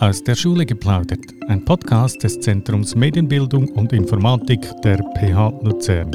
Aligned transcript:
Aus 0.00 0.24
der 0.24 0.34
Schule 0.34 0.64
geplaudert, 0.64 1.26
ein 1.48 1.62
Podcast 1.62 2.22
des 2.22 2.40
Zentrums 2.40 2.94
Medienbildung 2.94 3.68
und 3.72 3.92
Informatik 3.92 4.60
der 4.82 4.96
PH 4.96 5.60
Luzern. 5.62 6.10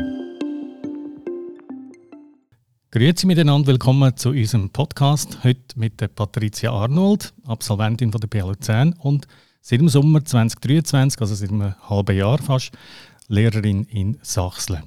Grüezi 2.90 3.28
miteinander, 3.28 3.68
willkommen 3.68 4.18
zu 4.18 4.30
unserem 4.30 4.72
Podcast. 4.72 5.44
Heute 5.44 5.62
mit 5.76 6.02
der 6.02 6.08
Patricia 6.08 6.72
Arnold, 6.72 7.32
Absolventin 7.46 8.12
von 8.12 8.20
der 8.20 8.28
PH 8.28 8.48
Luzern 8.48 8.94
und 8.94 9.28
seit 9.62 9.82
dem 9.82 9.90
Sommer 9.90 10.26
2023, 10.26 11.22
also 11.22 11.36
seit 11.36 11.52
einem 11.52 11.76
halben 11.88 12.18
Jahr 12.18 12.40
fast, 12.40 12.72
Lehrerin 13.28 13.84
in 13.84 14.18
Sachsen. 14.24 14.82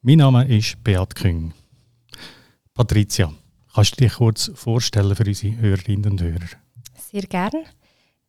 Mein 0.00 0.18
Name 0.18 0.48
ist 0.48 0.82
Beat 0.82 1.14
Küng. 1.16 1.52
Patricia, 2.72 3.30
kannst 3.74 4.00
du 4.00 4.04
dich 4.04 4.14
kurz 4.14 4.50
vorstellen 4.54 5.14
für 5.14 5.26
unsere 5.26 5.54
Hörerinnen 5.54 6.12
und 6.12 6.22
Hörer? 6.22 6.48
Sehr 7.12 7.24
gerne. 7.24 7.64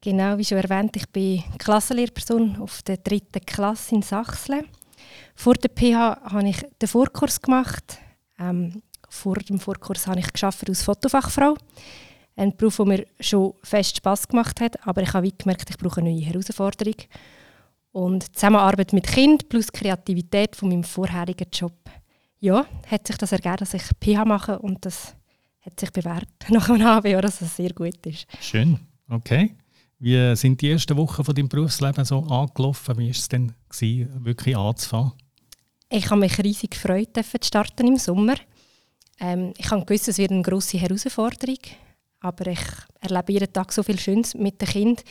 Genau, 0.01 0.37
wie 0.37 0.45
schon 0.45 0.59
erwähnt, 0.59 0.95
ich 0.95 1.09
bin 1.09 1.43
Klassenlehrperson 1.57 2.55
auf 2.61 2.81
der 2.83 2.97
dritten 2.97 3.45
Klasse 3.45 3.95
in 3.95 4.01
Sachsen. 4.01 4.61
Vor 5.35 5.55
der 5.55 5.69
PH 5.69 6.21
habe 6.31 6.47
ich 6.47 6.61
den 6.81 6.87
Vorkurs 6.87 7.41
gemacht. 7.41 7.97
Ähm, 8.39 8.81
vor 9.09 9.35
dem 9.35 9.59
Vorkurs 9.59 10.07
habe 10.07 10.21
ich 10.21 10.43
als 10.43 10.83
Fotofachfrau. 10.83 11.55
Ein 12.37 12.55
Beruf, 12.55 12.77
der 12.77 12.85
mir 12.85 13.05
schon 13.19 13.53
fest 13.61 13.97
Spass 13.97 14.25
gemacht 14.25 14.61
hat, 14.61 14.87
aber 14.87 15.01
ich 15.01 15.13
habe 15.13 15.29
gemerkt, 15.31 15.69
ich 15.69 15.77
brauche 15.77 15.99
eine 15.99 16.11
neue 16.11 16.21
Herausforderung. 16.21 16.95
Und 17.91 18.25
die 18.25 18.31
Zusammenarbeit 18.31 18.93
mit 18.93 19.05
Kind 19.05 19.49
plus 19.49 19.69
Kreativität 19.69 20.55
von 20.55 20.69
meinem 20.69 20.85
vorherigen 20.85 21.47
Job, 21.51 21.73
ja, 22.39 22.65
hat 22.87 23.05
sich 23.05 23.17
das 23.17 23.33
ergeben, 23.33 23.57
dass 23.57 23.73
ich 23.73 23.83
PH 23.99 24.23
mache 24.23 24.59
und 24.59 24.85
das 24.85 25.15
hat 25.59 25.77
sich 25.77 25.91
bewährt 25.91 26.29
nach 26.49 26.69
einem 26.69 26.85
halben 26.85 27.11
Jahr, 27.11 27.21
dass 27.21 27.41
es 27.41 27.57
sehr 27.57 27.73
gut 27.73 28.05
ist. 28.05 28.27
Schön, 28.39 28.79
okay. 29.09 29.55
Wie 30.01 30.35
sind 30.37 30.61
die 30.61 30.71
ersten 30.71 30.95
Wochen 30.95 31.25
von 31.25 31.35
deinem 31.35 31.49
Berufsleben 31.49 32.05
so 32.05 32.19
angelaufen? 32.19 32.97
Wie 32.97 33.05
war 33.05 33.11
es 33.11 33.27
denn, 33.27 33.53
gewesen, 33.69 34.25
wirklich 34.25 34.55
anzufangen? 34.55 35.11
Ich 35.89 36.09
habe 36.09 36.21
mich 36.21 36.37
riesig 36.37 36.71
gefreut, 36.71 37.09
zu 37.15 37.37
starten 37.41 37.87
im 37.87 37.97
Sommer. 37.97 38.35
Ähm, 39.19 39.53
ich 39.57 39.69
habe 39.69 39.83
gewusst, 39.85 40.07
es 40.07 40.17
wird 40.17 40.31
eine 40.31 40.41
grosse 40.41 40.77
Herausforderung. 40.77 41.57
Aber 42.21 42.47
ich 42.47 42.61
erlebe 43.01 43.33
jeden 43.33 43.51
Tag 43.51 43.73
so 43.73 43.83
viel 43.83 43.99
Schönes 43.99 44.35
mit 44.35 44.61
den 44.61 44.69
Kindern, 44.69 45.03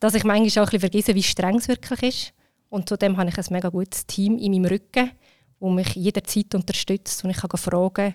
dass 0.00 0.14
ich 0.14 0.24
manchmal 0.24 0.64
auch 0.64 0.68
ein 0.68 0.72
bisschen 0.72 0.80
vergesse, 0.80 1.14
wie 1.14 1.22
streng 1.22 1.58
es 1.58 1.68
wirklich 1.68 2.02
ist. 2.02 2.32
Und 2.68 2.88
zudem 2.88 3.16
habe 3.18 3.28
ich 3.28 3.38
ein 3.38 3.44
mega 3.50 3.68
gutes 3.68 4.06
Team 4.06 4.38
in 4.38 4.52
meinem 4.52 4.64
Rücken, 4.64 5.10
das 5.60 5.70
mich 5.70 5.94
jederzeit 5.94 6.54
unterstützt 6.54 7.22
und 7.22 7.30
ich 7.30 7.36
kann 7.36 7.50
fragen. 7.56 8.14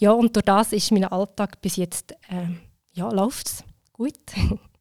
Ja, 0.00 0.12
und 0.12 0.34
durch 0.34 0.44
das 0.44 0.72
ist 0.72 0.90
mein 0.90 1.04
Alltag 1.04 1.60
bis 1.62 1.76
jetzt, 1.76 2.12
äh, 2.28 2.48
ja, 2.92 3.10
läuft 3.10 3.46
es 3.46 3.64
gut. 3.92 4.18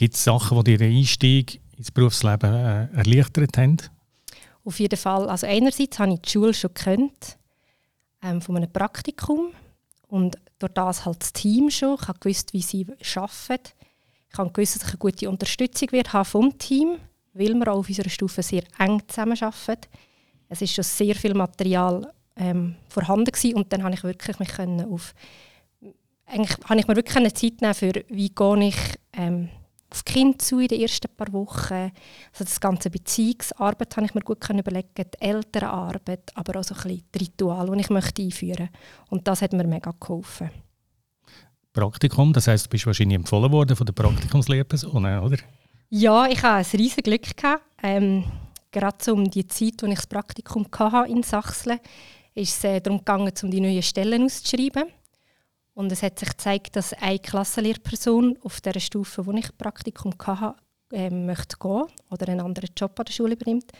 Gibt 0.00 0.14
es 0.14 0.24
Sachen, 0.24 0.56
die 0.56 0.64
dir 0.64 0.78
den 0.78 0.96
Einstieg 0.96 1.60
ins 1.76 1.90
Berufsleben 1.90 2.54
äh, 2.54 2.88
erleichtert 2.94 3.58
haben? 3.58 3.76
Auf 4.64 4.80
jeden 4.80 4.96
Fall. 4.96 5.28
Also 5.28 5.46
einerseits 5.46 5.98
habe 5.98 6.14
ich 6.14 6.20
die 6.20 6.30
Schule 6.30 6.54
schon 6.54 6.72
gekannt, 6.72 7.36
ähm, 8.22 8.40
von 8.40 8.56
einem 8.56 8.72
Praktikum 8.72 9.50
und 10.08 10.38
durch 10.58 10.72
das 10.72 11.04
halt 11.04 11.20
das 11.20 11.34
Team 11.34 11.68
schon. 11.68 11.98
Ich 12.00 12.08
habe 12.08 12.18
gewusst, 12.18 12.54
wie 12.54 12.62
sie 12.62 12.86
arbeiten. 13.14 13.74
Ich 14.32 14.38
habe 14.38 14.50
gewusst, 14.50 14.76
dass 14.76 14.84
ich 14.84 14.88
eine 14.88 14.98
gute 14.98 15.28
Unterstützung 15.28 15.92
wird 15.92 16.14
haben 16.14 16.24
vom 16.24 16.56
Team, 16.56 16.96
weil 17.34 17.52
wir 17.52 17.70
auch 17.70 17.80
auf 17.80 17.88
unserer 17.90 18.08
Stufe 18.08 18.42
sehr 18.42 18.62
eng 18.78 19.02
zusammenarbeiten. 19.06 19.90
Es 20.48 20.62
ist 20.62 20.72
schon 20.72 20.84
sehr 20.84 21.14
viel 21.14 21.34
Material 21.34 22.10
ähm, 22.36 22.74
vorhanden 22.88 23.30
gewesen 23.30 23.54
und 23.54 23.70
dann 23.70 23.84
habe 23.84 23.92
ich 23.92 24.02
wirklich 24.02 24.38
mich 24.38 24.48
können 24.48 24.80
auf 24.90 25.12
eigentlich 26.24 26.56
habe 26.64 26.80
ich 26.80 26.86
mir 26.86 26.96
wirklich 26.96 27.16
eine 27.18 27.34
Zeit 27.34 27.60
nehmen 27.60 27.74
für 27.74 27.92
wie 28.08 28.30
gehe 28.30 28.64
ich 28.68 28.76
ähm, 29.12 29.50
die 29.94 30.12
Kinder 30.12 30.38
zu 30.38 30.58
in 30.58 30.68
den 30.68 30.80
ersten 30.80 31.14
paar 31.16 31.32
Wochen. 31.32 31.92
Also 32.32 32.44
das 32.44 32.60
ganze 32.60 32.90
Beziehungsarbeit 32.90 33.96
habe 33.96 34.06
ich 34.06 34.14
mir 34.14 34.20
gut 34.20 34.48
überlegen, 34.48 34.88
die 34.96 35.20
Elternarbeit, 35.20 36.30
aber 36.34 36.60
auch 36.60 36.64
so 36.64 36.74
ein 36.74 36.82
bisschen 36.82 37.04
die 37.14 37.18
Ritual, 37.18 37.70
die 37.70 37.80
ich 37.80 37.90
möchte 37.90 38.22
einführen 38.22 38.68
möchte. 38.70 38.78
Und 39.08 39.26
das 39.26 39.42
hat 39.42 39.52
mir 39.52 39.66
mega 39.66 39.92
geholfen. 39.98 40.50
Praktikum, 41.72 42.32
das 42.32 42.48
heisst, 42.48 42.66
du 42.66 42.70
bist 42.70 42.86
wahrscheinlich 42.86 43.16
empfohlen 43.16 43.52
worden 43.52 43.76
von 43.76 43.86
der 43.86 43.92
Praktikumslehrperson, 43.92 45.04
oder? 45.04 45.38
Ja, 45.88 46.26
ich 46.26 46.42
hatte 46.42 46.68
ein 46.68 46.80
riesiges 46.80 47.04
Glück. 47.04 47.36
Gehabt. 47.36 47.62
Ähm, 47.82 48.24
gerade 48.70 49.12
um 49.12 49.30
die 49.30 49.46
Zeit, 49.46 49.82
als 49.82 49.92
ich 49.92 49.98
das 49.98 50.06
Praktikum 50.06 50.66
hatte 50.78 51.10
in 51.10 51.22
Sachsen, 51.22 51.78
ist 52.34 52.58
es 52.58 52.64
äh, 52.64 52.80
darum 52.80 52.98
gegangen, 52.98 53.32
um 53.42 53.50
die 53.50 53.60
neuen 53.60 53.82
Stellen 53.82 54.24
auszuschreiben. 54.24 54.84
Und 55.80 55.90
es 55.90 56.02
hat 56.02 56.18
sich 56.18 56.28
gezeigt, 56.28 56.76
dass 56.76 56.92
eine 56.92 57.18
Klassenlehrperson 57.18 58.38
auf 58.42 58.60
der 58.60 58.78
Stufe, 58.78 59.24
wo 59.24 59.32
ich 59.32 59.56
Praktikum 59.56 60.12
hatte, 60.22 60.54
äh, 60.92 61.08
möchte 61.08 61.56
gehen 61.56 61.86
oder 62.10 62.28
einen 62.28 62.42
anderen 62.42 62.68
Job 62.76 63.00
an 63.00 63.06
der 63.06 63.14
Schule 63.14 63.32
übernimmt. 63.32 63.72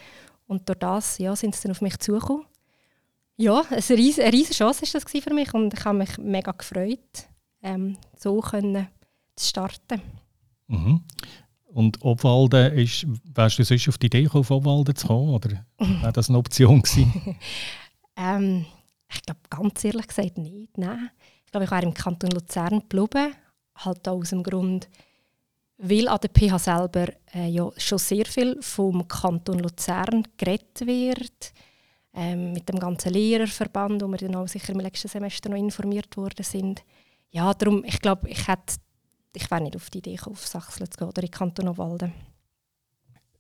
Und 0.47 0.67
durch 0.67 0.79
das 0.79 1.19
ja, 1.19 1.37
sind 1.37 1.55
sie 1.55 1.65
dann 1.65 1.73
auf 1.73 1.83
mich 1.83 1.99
zugekommen. 1.99 2.47
Ja, 3.37 3.61
eine 3.69 3.81
riesige, 3.91 4.23
eine 4.23 4.33
riesige 4.33 4.55
Chance 4.55 4.81
war 4.81 5.01
das 5.03 5.25
für 5.25 5.35
mich 5.35 5.53
und 5.53 5.75
ich 5.75 5.85
habe 5.85 5.99
mich 5.99 6.17
mega 6.17 6.53
gefreut, 6.53 7.29
ähm, 7.63 7.99
so 8.17 8.41
können 8.41 8.89
zu 9.37 9.49
starten. 9.49 10.01
Mhm. 10.69 11.05
Und 11.67 12.03
Obwalden, 12.03 12.79
ist, 12.79 13.07
wärst 13.25 13.59
du 13.59 13.63
sonst 13.63 13.91
auf 13.91 13.99
die 13.99 14.07
Idee 14.07 14.23
gekommen, 14.23 14.41
auf 14.41 14.51
Obwalden 14.51 14.97
zu 14.97 15.07
kommen? 15.07 15.35
Oder 15.35 15.67
wäre 15.77 16.13
das 16.15 16.31
eine 16.31 16.39
Option 16.39 16.81
gewesen? 16.81 17.37
ähm, 18.17 18.65
ich 19.13 19.21
glaube, 19.21 19.41
ganz 19.51 19.85
ehrlich 19.85 20.07
gesagt 20.07 20.39
nicht, 20.39 20.79
nein. 20.79 21.11
Ich 21.51 21.53
glaube, 21.53 21.65
ich 21.65 21.71
wäre 21.73 21.83
im 21.83 21.95
Kanton 21.95 22.31
Luzern 22.31 22.79
geblieben, 22.81 23.35
halt 23.75 24.09
auch 24.09 24.21
aus 24.21 24.31
dem 24.31 24.45
Grund, 24.45 24.89
weil 25.79 26.07
an 26.07 26.21
der 26.23 26.31
PH 26.31 26.59
selber 26.61 27.09
äh, 27.35 27.49
ja 27.49 27.69
schon 27.77 27.99
sehr 27.99 28.25
viel 28.27 28.57
vom 28.63 29.09
Kanton 29.09 29.59
Luzern 29.59 30.23
geredet 30.37 30.87
wird, 30.87 31.53
ähm, 32.15 32.53
mit 32.53 32.69
dem 32.69 32.79
ganzen 32.79 33.13
Lehrerverband, 33.13 34.01
wo 34.03 34.07
wir 34.07 34.19
dann 34.19 34.37
auch 34.37 34.47
sicher 34.47 34.73
im 34.73 34.81
letzten 34.81 35.09
Semester 35.09 35.49
noch 35.49 35.57
informiert 35.57 36.17
worden 36.17 36.45
sind. 36.45 36.85
Ja, 37.31 37.53
darum, 37.53 37.85
ich 37.85 37.99
glaube, 38.01 38.29
ich 38.29 38.47
hätte 38.47 38.77
ich 39.35 39.51
wäre 39.51 39.63
nicht 39.63 39.77
auf 39.77 39.91
die 39.91 39.99
Idee 39.99 40.17
gekommen, 40.17 40.37
auf 40.37 40.47
Sachsen 40.47 40.91
zu 40.91 40.99
gehen 40.99 41.09
oder 41.09 41.23
in 41.23 41.31
Kanton 41.31 41.69
Obwalden. 41.69 42.13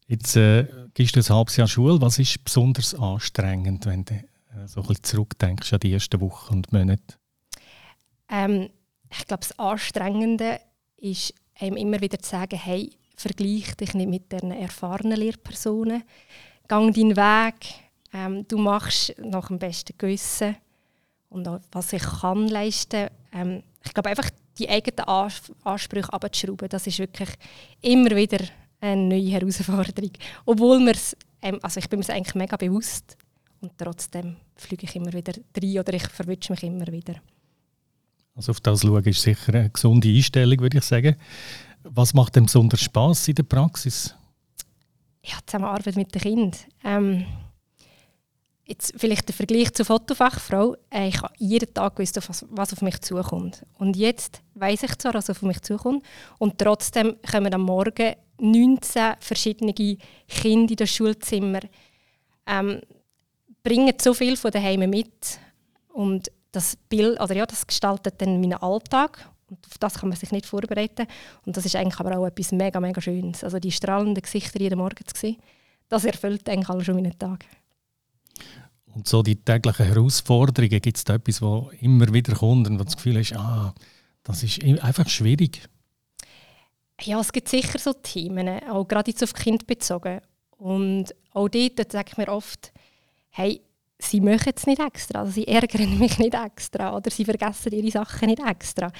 Jetzt 0.06 0.36
äh, 0.36 0.66
gehst 0.94 1.14
du 1.14 1.20
ein 1.20 1.28
halbes 1.28 1.56
Jahr 1.56 1.68
Schule. 1.68 2.00
Was 2.00 2.18
ist 2.18 2.42
besonders 2.44 2.94
anstrengend, 2.94 3.86
wenn 3.86 4.04
du 4.04 4.14
äh, 4.14 4.26
so 4.66 4.80
ein 4.80 4.86
bisschen 4.88 5.04
zurückdenkst 5.04 5.72
an 5.72 5.80
die 5.80 5.92
ersten 5.92 6.20
Wochen 6.20 6.54
und 6.54 6.72
Monate? 6.72 7.19
Ähm, 8.30 8.70
ich 9.10 9.26
glaube, 9.26 9.42
das 9.42 9.58
Anstrengende 9.58 10.60
ist, 10.96 11.34
einem 11.58 11.76
immer 11.76 12.00
wieder 12.00 12.18
zu 12.18 12.30
sagen, 12.30 12.58
hey, 12.58 12.90
vergleich 13.16 13.74
dich 13.76 13.94
nicht 13.94 14.08
mit 14.08 14.32
den 14.32 14.50
erfahrenen 14.52 15.18
Lehrpersonen. 15.18 16.04
Gang 16.68 16.94
deinen 16.94 17.16
Weg. 17.16 17.54
Ähm, 18.12 18.46
du 18.48 18.58
machst 18.58 19.14
nach 19.18 19.48
dem 19.48 19.58
besten 19.58 19.96
Gewissen 19.98 20.56
und 21.28 21.46
auch, 21.46 21.60
was 21.72 21.92
ich 21.92 22.02
kann 22.02 22.48
leisten. 22.48 23.08
Ähm, 23.32 23.62
ich 23.84 23.94
glaube 23.94 24.10
einfach 24.10 24.30
die 24.58 24.68
eigenen 24.68 25.06
Ansprüche 25.64 26.12
abzuschrauben, 26.12 26.68
das 26.68 26.86
ist 26.86 26.98
wirklich 26.98 27.30
immer 27.80 28.10
wieder 28.10 28.44
eine 28.80 29.02
neue 29.02 29.30
Herausforderung. 29.30 30.12
Obwohl 30.44 30.80
mir's, 30.80 31.16
ähm, 31.40 31.58
also 31.62 31.78
ich 31.78 31.88
bin 31.88 32.00
mir 32.00 32.10
eigentlich 32.10 32.34
mega 32.34 32.56
bewusst 32.56 33.16
und 33.60 33.72
trotzdem 33.78 34.36
fliege 34.56 34.86
ich 34.86 34.96
immer 34.96 35.12
wieder 35.12 35.34
rein 35.56 35.78
oder 35.78 35.94
ich 35.94 36.06
verwünsche 36.08 36.52
mich 36.52 36.62
immer 36.62 36.86
wieder. 36.86 37.14
Also 38.40 38.52
auf 38.52 38.60
das 38.60 38.80
schauen 38.80 39.04
ist 39.04 39.20
sicher 39.20 39.52
eine 39.52 39.68
gesunde 39.68 40.08
Einstellung, 40.08 40.60
würde 40.60 40.78
ich 40.78 40.84
sagen. 40.84 41.14
Was 41.82 42.14
macht 42.14 42.36
denn 42.36 42.46
besonders 42.46 42.80
Spaß 42.80 43.28
in 43.28 43.34
der 43.34 43.42
Praxis? 43.42 44.14
Ja, 45.22 45.34
Zusammenarbeit 45.44 45.94
mit 45.96 46.14
den 46.14 46.22
Kindern. 46.22 46.60
Ähm, 46.82 47.26
jetzt 48.64 48.94
vielleicht 48.96 49.28
der 49.28 49.34
Vergleich 49.34 49.74
zur 49.74 49.84
Fotofachfrau. 49.84 50.74
Äh, 50.88 51.08
ich 51.08 51.20
habe 51.20 51.34
jeden 51.36 51.74
Tag 51.74 51.96
gewusst, 51.96 52.18
was, 52.48 52.72
auf 52.72 52.80
mich 52.80 52.98
zukommt. 53.02 53.66
Und 53.76 53.94
jetzt 53.98 54.40
weiß 54.54 54.84
ich 54.84 54.96
zwar, 54.96 55.12
was 55.12 55.28
auf 55.28 55.42
mich 55.42 55.60
zukommt, 55.60 56.02
und 56.38 56.56
trotzdem 56.56 57.16
kommen 57.30 57.52
am 57.52 57.60
Morgen 57.60 58.14
19 58.38 59.16
verschiedene 59.20 59.74
Kinder 59.74 60.70
in 60.70 60.76
das 60.76 60.88
Schulzimmer, 60.88 61.60
ähm, 62.46 62.80
bringen 63.62 63.96
so 64.00 64.14
viel 64.14 64.38
von 64.38 64.50
daheim 64.50 64.88
mit 64.88 65.38
und 65.92 66.30
das 66.52 66.76
Bild, 66.76 67.20
oder 67.20 67.34
ja, 67.34 67.46
das 67.46 67.66
gestaltet 67.66 68.14
dann 68.18 68.40
meinen 68.40 68.54
Alltag 68.54 69.28
und 69.48 69.58
auf 69.66 69.78
das 69.78 69.94
kann 69.94 70.08
man 70.08 70.18
sich 70.18 70.32
nicht 70.32 70.46
vorbereiten 70.46 71.06
und 71.46 71.56
das 71.56 71.64
ist 71.64 71.76
eigentlich 71.76 72.00
aber 72.00 72.16
auch 72.18 72.26
etwas 72.26 72.52
mega, 72.52 72.80
mega 72.80 73.00
Schönes. 73.00 73.44
Also 73.44 73.58
die 73.58 73.72
strahlenden 73.72 74.22
Gesichter 74.22 74.60
jeden 74.60 74.78
Morgen 74.78 75.06
zu 75.06 75.18
sehen, 75.18 75.36
das 75.88 76.04
erfüllt 76.04 76.48
eigentlich 76.48 76.68
alle 76.68 76.84
schon 76.84 76.96
meinen 76.96 77.18
Tag. 77.18 77.44
Und 78.94 79.06
so 79.06 79.22
die 79.22 79.36
täglichen 79.36 79.86
Herausforderungen, 79.86 80.80
gibt 80.80 80.96
es 80.96 81.04
da 81.04 81.14
etwas, 81.14 81.40
wo 81.40 81.70
immer 81.80 82.12
wieder 82.12 82.34
kommt 82.34 82.68
und 82.68 82.78
wo 82.78 82.84
das 82.84 82.96
Gefühl 82.96 83.16
ist, 83.18 83.34
ah, 83.34 83.72
das 84.24 84.42
ist 84.42 84.62
einfach 84.64 85.08
schwierig? 85.08 85.62
Ja, 87.02 87.20
es 87.20 87.32
gibt 87.32 87.48
sicher 87.48 87.78
so 87.78 87.92
Themen, 87.92 88.60
auch 88.68 88.86
gerade 88.86 89.10
jetzt 89.10 89.22
auf 89.22 89.32
Kind 89.32 89.66
bezogen. 89.66 90.20
Und 90.50 91.14
auch 91.32 91.48
dort 91.48 91.92
sage 91.92 92.10
ich 92.10 92.16
mir 92.18 92.28
oft, 92.28 92.72
hey, 93.30 93.62
sie 94.00 94.20
machen 94.20 94.52
es 94.54 94.66
nicht 94.66 94.80
extra, 94.80 95.20
also 95.20 95.32
sie 95.32 95.46
ärgern 95.46 95.98
mich 95.98 96.18
nicht 96.18 96.34
extra 96.34 96.96
oder 96.96 97.10
sie 97.10 97.24
vergessen 97.24 97.72
ihre 97.72 97.90
Sachen 97.90 98.28
nicht 98.28 98.42
extra. 98.46 98.92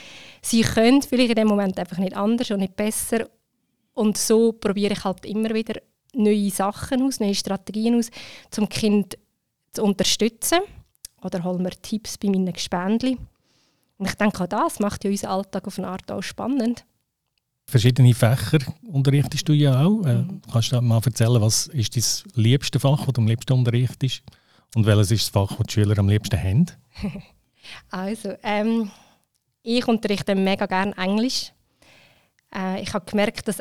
Sie 0.42 0.62
können 0.62 1.02
vielleicht 1.02 1.30
in 1.30 1.36
dem 1.36 1.48
Moment 1.48 1.78
einfach 1.78 1.98
nicht 1.98 2.16
anders 2.16 2.50
und 2.50 2.60
nicht 2.60 2.76
besser 2.76 3.28
Und 3.94 4.16
so 4.16 4.52
probiere 4.52 4.92
ich 4.92 5.04
halt 5.04 5.24
immer 5.26 5.52
wieder 5.54 5.80
neue 6.14 6.50
Sachen 6.50 7.02
aus, 7.02 7.20
neue 7.20 7.34
Strategien 7.34 7.98
aus, 7.98 8.10
um 8.56 8.68
Kind 8.68 9.18
zu 9.72 9.82
unterstützen. 9.84 10.60
Oder 11.22 11.44
holen 11.44 11.62
wir 11.62 11.70
Tipps 11.70 12.16
bei 12.16 12.28
meinen 12.28 12.52
Gespendli. 12.52 13.18
Und 13.98 14.06
ich 14.08 14.14
denke, 14.14 14.42
auch 14.42 14.48
das 14.48 14.80
macht 14.80 15.04
ja 15.04 15.10
unseren 15.10 15.30
Alltag 15.30 15.66
auf 15.66 15.78
eine 15.78 15.88
Art 15.88 16.10
auch 16.10 16.22
spannend. 16.22 16.84
Verschiedene 17.66 18.14
Fächer 18.14 18.58
unterrichtest 18.90 19.48
du 19.48 19.52
ja 19.52 19.84
auch. 19.84 20.02
Äh, 20.04 20.14
mhm. 20.14 20.40
Kannst 20.50 20.72
du 20.72 20.80
mal 20.80 21.00
erzählen, 21.04 21.40
was 21.40 21.66
ist 21.68 21.94
dein 21.94 22.42
liebste 22.42 22.80
Fach, 22.80 23.04
das 23.04 23.12
du 23.12 23.20
am 23.20 23.28
liebsten 23.28 23.52
unterrichtest? 23.52 24.22
Und 24.74 24.86
welches 24.86 25.10
ist 25.10 25.22
das 25.22 25.28
Fach, 25.30 25.56
das 25.56 25.66
die 25.66 25.72
Schüler 25.72 25.98
am 25.98 26.08
liebsten 26.08 26.40
haben? 26.40 26.66
also, 27.90 28.34
ähm, 28.42 28.90
ich 29.62 29.86
unterrichte 29.86 30.34
mega 30.34 30.66
gerne 30.66 30.96
Englisch. 30.96 31.52
Äh, 32.54 32.82
ich 32.82 32.92
habe 32.94 33.08
gemerkt, 33.10 33.48
dass 33.48 33.60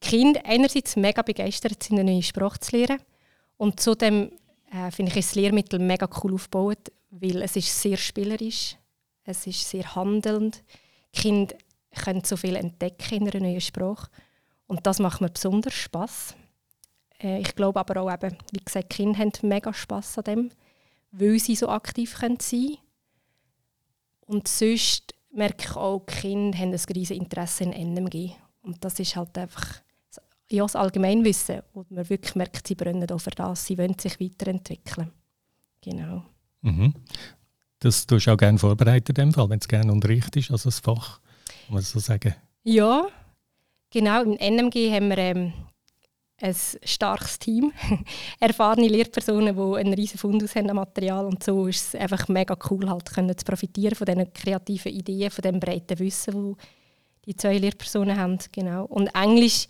Kinder 0.00 0.40
einerseits 0.44 0.96
mega 0.96 1.22
begeistert 1.22 1.82
sind, 1.82 1.98
eine 1.98 2.12
neue 2.12 2.22
Sprache 2.22 2.60
zu 2.60 2.76
lernen. 2.76 3.00
Und 3.56 3.80
zudem 3.80 4.30
äh, 4.70 4.90
finde 4.90 5.10
ich 5.10 5.26
das 5.26 5.34
Lehrmittel 5.34 5.78
mega 5.78 6.08
cool 6.22 6.34
aufgebaut, 6.34 6.92
weil 7.10 7.42
es 7.42 7.56
ist 7.56 7.80
sehr 7.80 7.96
spielerisch, 7.96 8.76
es 9.24 9.46
ist 9.46 9.68
sehr 9.68 9.94
handelnd. 9.94 10.62
Die 11.14 11.20
Kinder 11.22 11.56
können 11.94 12.22
so 12.24 12.36
viel 12.36 12.56
entdecken 12.56 13.22
in 13.22 13.28
einer 13.28 13.40
neuen 13.40 13.60
Sprache. 13.60 14.10
Und 14.66 14.86
das 14.86 14.98
macht 14.98 15.20
mir 15.20 15.30
besonders 15.30 15.74
Spass. 15.74 16.34
Äh, 17.20 17.40
ich 17.40 17.54
glaube 17.54 17.80
aber 17.80 18.00
auch, 18.00 18.12
eben, 18.12 18.36
wie 18.52 18.64
gesagt, 18.64 18.92
die 18.92 18.96
Kinder 18.96 19.18
haben 19.18 19.32
mega 19.42 19.72
Spass 19.72 20.18
an 20.18 20.24
dem, 20.24 20.50
weil 21.12 21.38
sie 21.38 21.56
so 21.56 21.68
aktiv 21.68 22.16
sein 22.16 22.38
können. 22.38 22.78
Und 24.26 24.48
sonst 24.48 25.14
merke 25.32 25.64
ich 25.64 25.76
auch, 25.76 26.04
die 26.06 26.14
Kinder 26.14 26.58
haben 26.58 26.72
ein 26.72 26.74
riesiges 26.74 27.10
Interesse 27.10 27.64
in 27.64 27.72
NMG. 27.72 28.32
Und 28.62 28.84
das 28.84 28.98
ist 28.98 29.14
halt 29.16 29.36
einfach 29.38 29.80
ja, 30.50 30.62
das 30.62 30.76
Allgemeinwissen, 30.76 31.62
wo 31.72 31.84
man 31.88 32.08
wirklich 32.08 32.34
merkt, 32.34 32.66
sie 32.66 32.74
brennen 32.74 33.10
auch 33.10 33.20
für 33.20 33.30
das, 33.30 33.66
sie 33.66 33.78
wollen 33.78 33.98
sich 33.98 34.20
weiterentwickeln. 34.20 35.10
Genau. 35.80 36.24
Mhm. 36.62 36.94
Das 37.78 38.06
tust 38.06 38.26
du 38.26 38.32
auch 38.32 38.36
gerne 38.36 38.58
vorbereiten, 38.58 39.10
in 39.10 39.14
dem 39.14 39.32
Fall, 39.32 39.48
wenn 39.50 39.58
es 39.58 39.68
gerne 39.68 39.92
unterrichtest, 39.92 40.50
also 40.50 40.68
das 40.68 40.80
Fach, 40.80 41.20
muss 41.68 41.74
man 41.74 41.82
so 41.82 41.98
sagen. 41.98 42.34
Ja, 42.62 43.06
genau. 43.90 44.22
Im 44.22 44.36
NMG 44.36 44.90
haben 44.92 45.08
wir 45.10 45.18
ähm, 45.18 45.52
ein 46.40 46.56
starkes 46.84 47.38
Team. 47.38 47.72
Erfahrene 48.40 48.88
Lehrpersonen, 48.88 49.56
die 49.56 49.78
einen 49.78 49.94
riesen 49.94 50.18
Fundus 50.18 50.54
haben 50.54 50.68
an 50.68 50.76
Material. 50.76 51.24
Und 51.26 51.42
so 51.42 51.66
ist 51.66 51.94
es 51.94 52.00
einfach 52.00 52.28
mega 52.28 52.56
cool, 52.70 52.88
halt 52.88 53.10
können 53.10 53.36
zu 53.36 53.44
profitieren 53.44 53.94
von 53.94 54.04
diesen 54.04 54.32
kreativen 54.32 54.92
Ideen, 54.92 55.30
von 55.30 55.42
dem 55.42 55.60
breiten 55.60 55.98
Wissen, 55.98 56.56
das 56.56 56.66
die 57.26 57.36
zwei 57.36 57.58
Lehrpersonen 57.58 58.16
haben. 58.16 58.38
Genau. 58.52 58.84
Und 58.84 59.08
Englisch, 59.14 59.66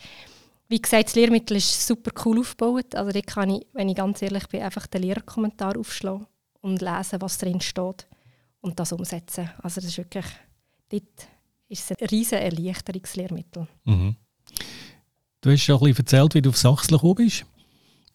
wie 0.69 0.81
gesagt, 0.81 1.07
das 1.07 1.15
Lehrmittel 1.15 1.57
ist 1.57 1.87
super 1.87 2.11
cool 2.25 2.41
aufgebaut. 2.41 2.95
Also 2.95 3.13
dort 3.13 3.27
kann 3.27 3.51
ich, 3.51 3.67
wenn 3.73 3.89
ich 3.89 3.97
ganz 3.97 4.21
ehrlich 4.23 4.47
bin, 4.49 4.63
einfach 4.63 4.87
den 4.87 5.03
Lehrerkommentar 5.03 5.79
aufschlagen 5.79 6.27
und 6.61 6.83
lesen, 6.83 7.21
was 7.21 7.39
drin 7.39 7.61
steht 7.61 8.07
und 8.61 8.79
das 8.79 8.93
umsetzen. 8.93 9.51
Also 9.63 9.81
das 9.81 9.91
ist 9.91 9.99
wirklich, 9.99 10.27
dort 10.89 11.29
ist 11.69 11.91
es 11.91 11.97
ein 11.97 12.07
riesen 12.09 12.39
Erleichterungslehrmittel. 12.39 13.69
Mhm. 13.85 14.17
Du 15.47 15.53
hast 15.53 15.63
schon 15.63 15.77
ein 15.77 15.81
bisschen 15.81 15.99
erzählt, 15.99 16.35
wie 16.35 16.43
du 16.43 16.51
auf 16.51 16.57
Sachsen 16.57 16.95
gekommen 16.95 17.15
bist. 17.15 17.47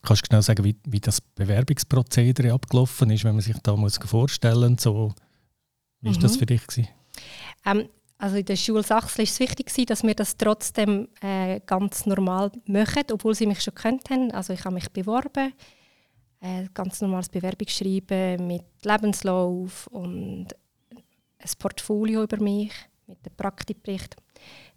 Kannst 0.02 0.26
du 0.26 0.28
genau 0.28 0.42
sagen, 0.42 0.66
wie, 0.66 0.76
wie 0.86 1.00
das 1.00 1.22
Bewerbungsprozedere 1.22 2.52
abgelaufen 2.52 3.10
ist, 3.10 3.24
wenn 3.24 3.36
man 3.36 3.42
sich 3.42 3.56
da 3.64 3.74
muss 3.78 3.98
vorstellen 4.04 4.74
muss? 4.74 4.82
So, 4.82 5.14
wie 6.02 6.10
war 6.10 6.16
mhm. 6.18 6.20
das 6.20 6.36
für 6.36 6.46
dich? 6.46 6.62
Ähm, 7.66 7.88
also 8.18 8.36
in 8.36 8.44
der 8.44 8.58
Schule 8.58 8.84
Sachsen 8.84 9.20
war 9.20 9.24
es 9.24 9.40
wichtig, 9.40 9.88
dass 9.88 10.04
wir 10.04 10.14
das 10.14 10.36
trotzdem 10.36 11.08
äh, 11.22 11.62
ganz 11.66 12.06
normal 12.06 12.52
machen, 12.66 13.04
obwohl 13.14 13.34
sie 13.34 13.46
mich 13.46 13.62
schon 13.62 13.76
kennt 13.76 14.10
haben. 14.10 14.30
Also 14.32 14.52
ich 14.52 14.66
habe 14.66 14.76
mich 14.76 14.92
beworben, 14.92 15.54
äh, 16.42 16.66
ganz 16.74 17.00
normales 17.00 17.30
Bewerbungsschreiben 17.30 18.46
mit 18.46 18.66
Lebenslauf 18.84 19.88
und 19.88 20.48
ein 21.40 21.50
Portfolio 21.58 22.24
über 22.24 22.44
mich 22.44 22.74
mit 23.08 23.26
dem 23.26 23.34
Praktikbericht. 23.38 24.18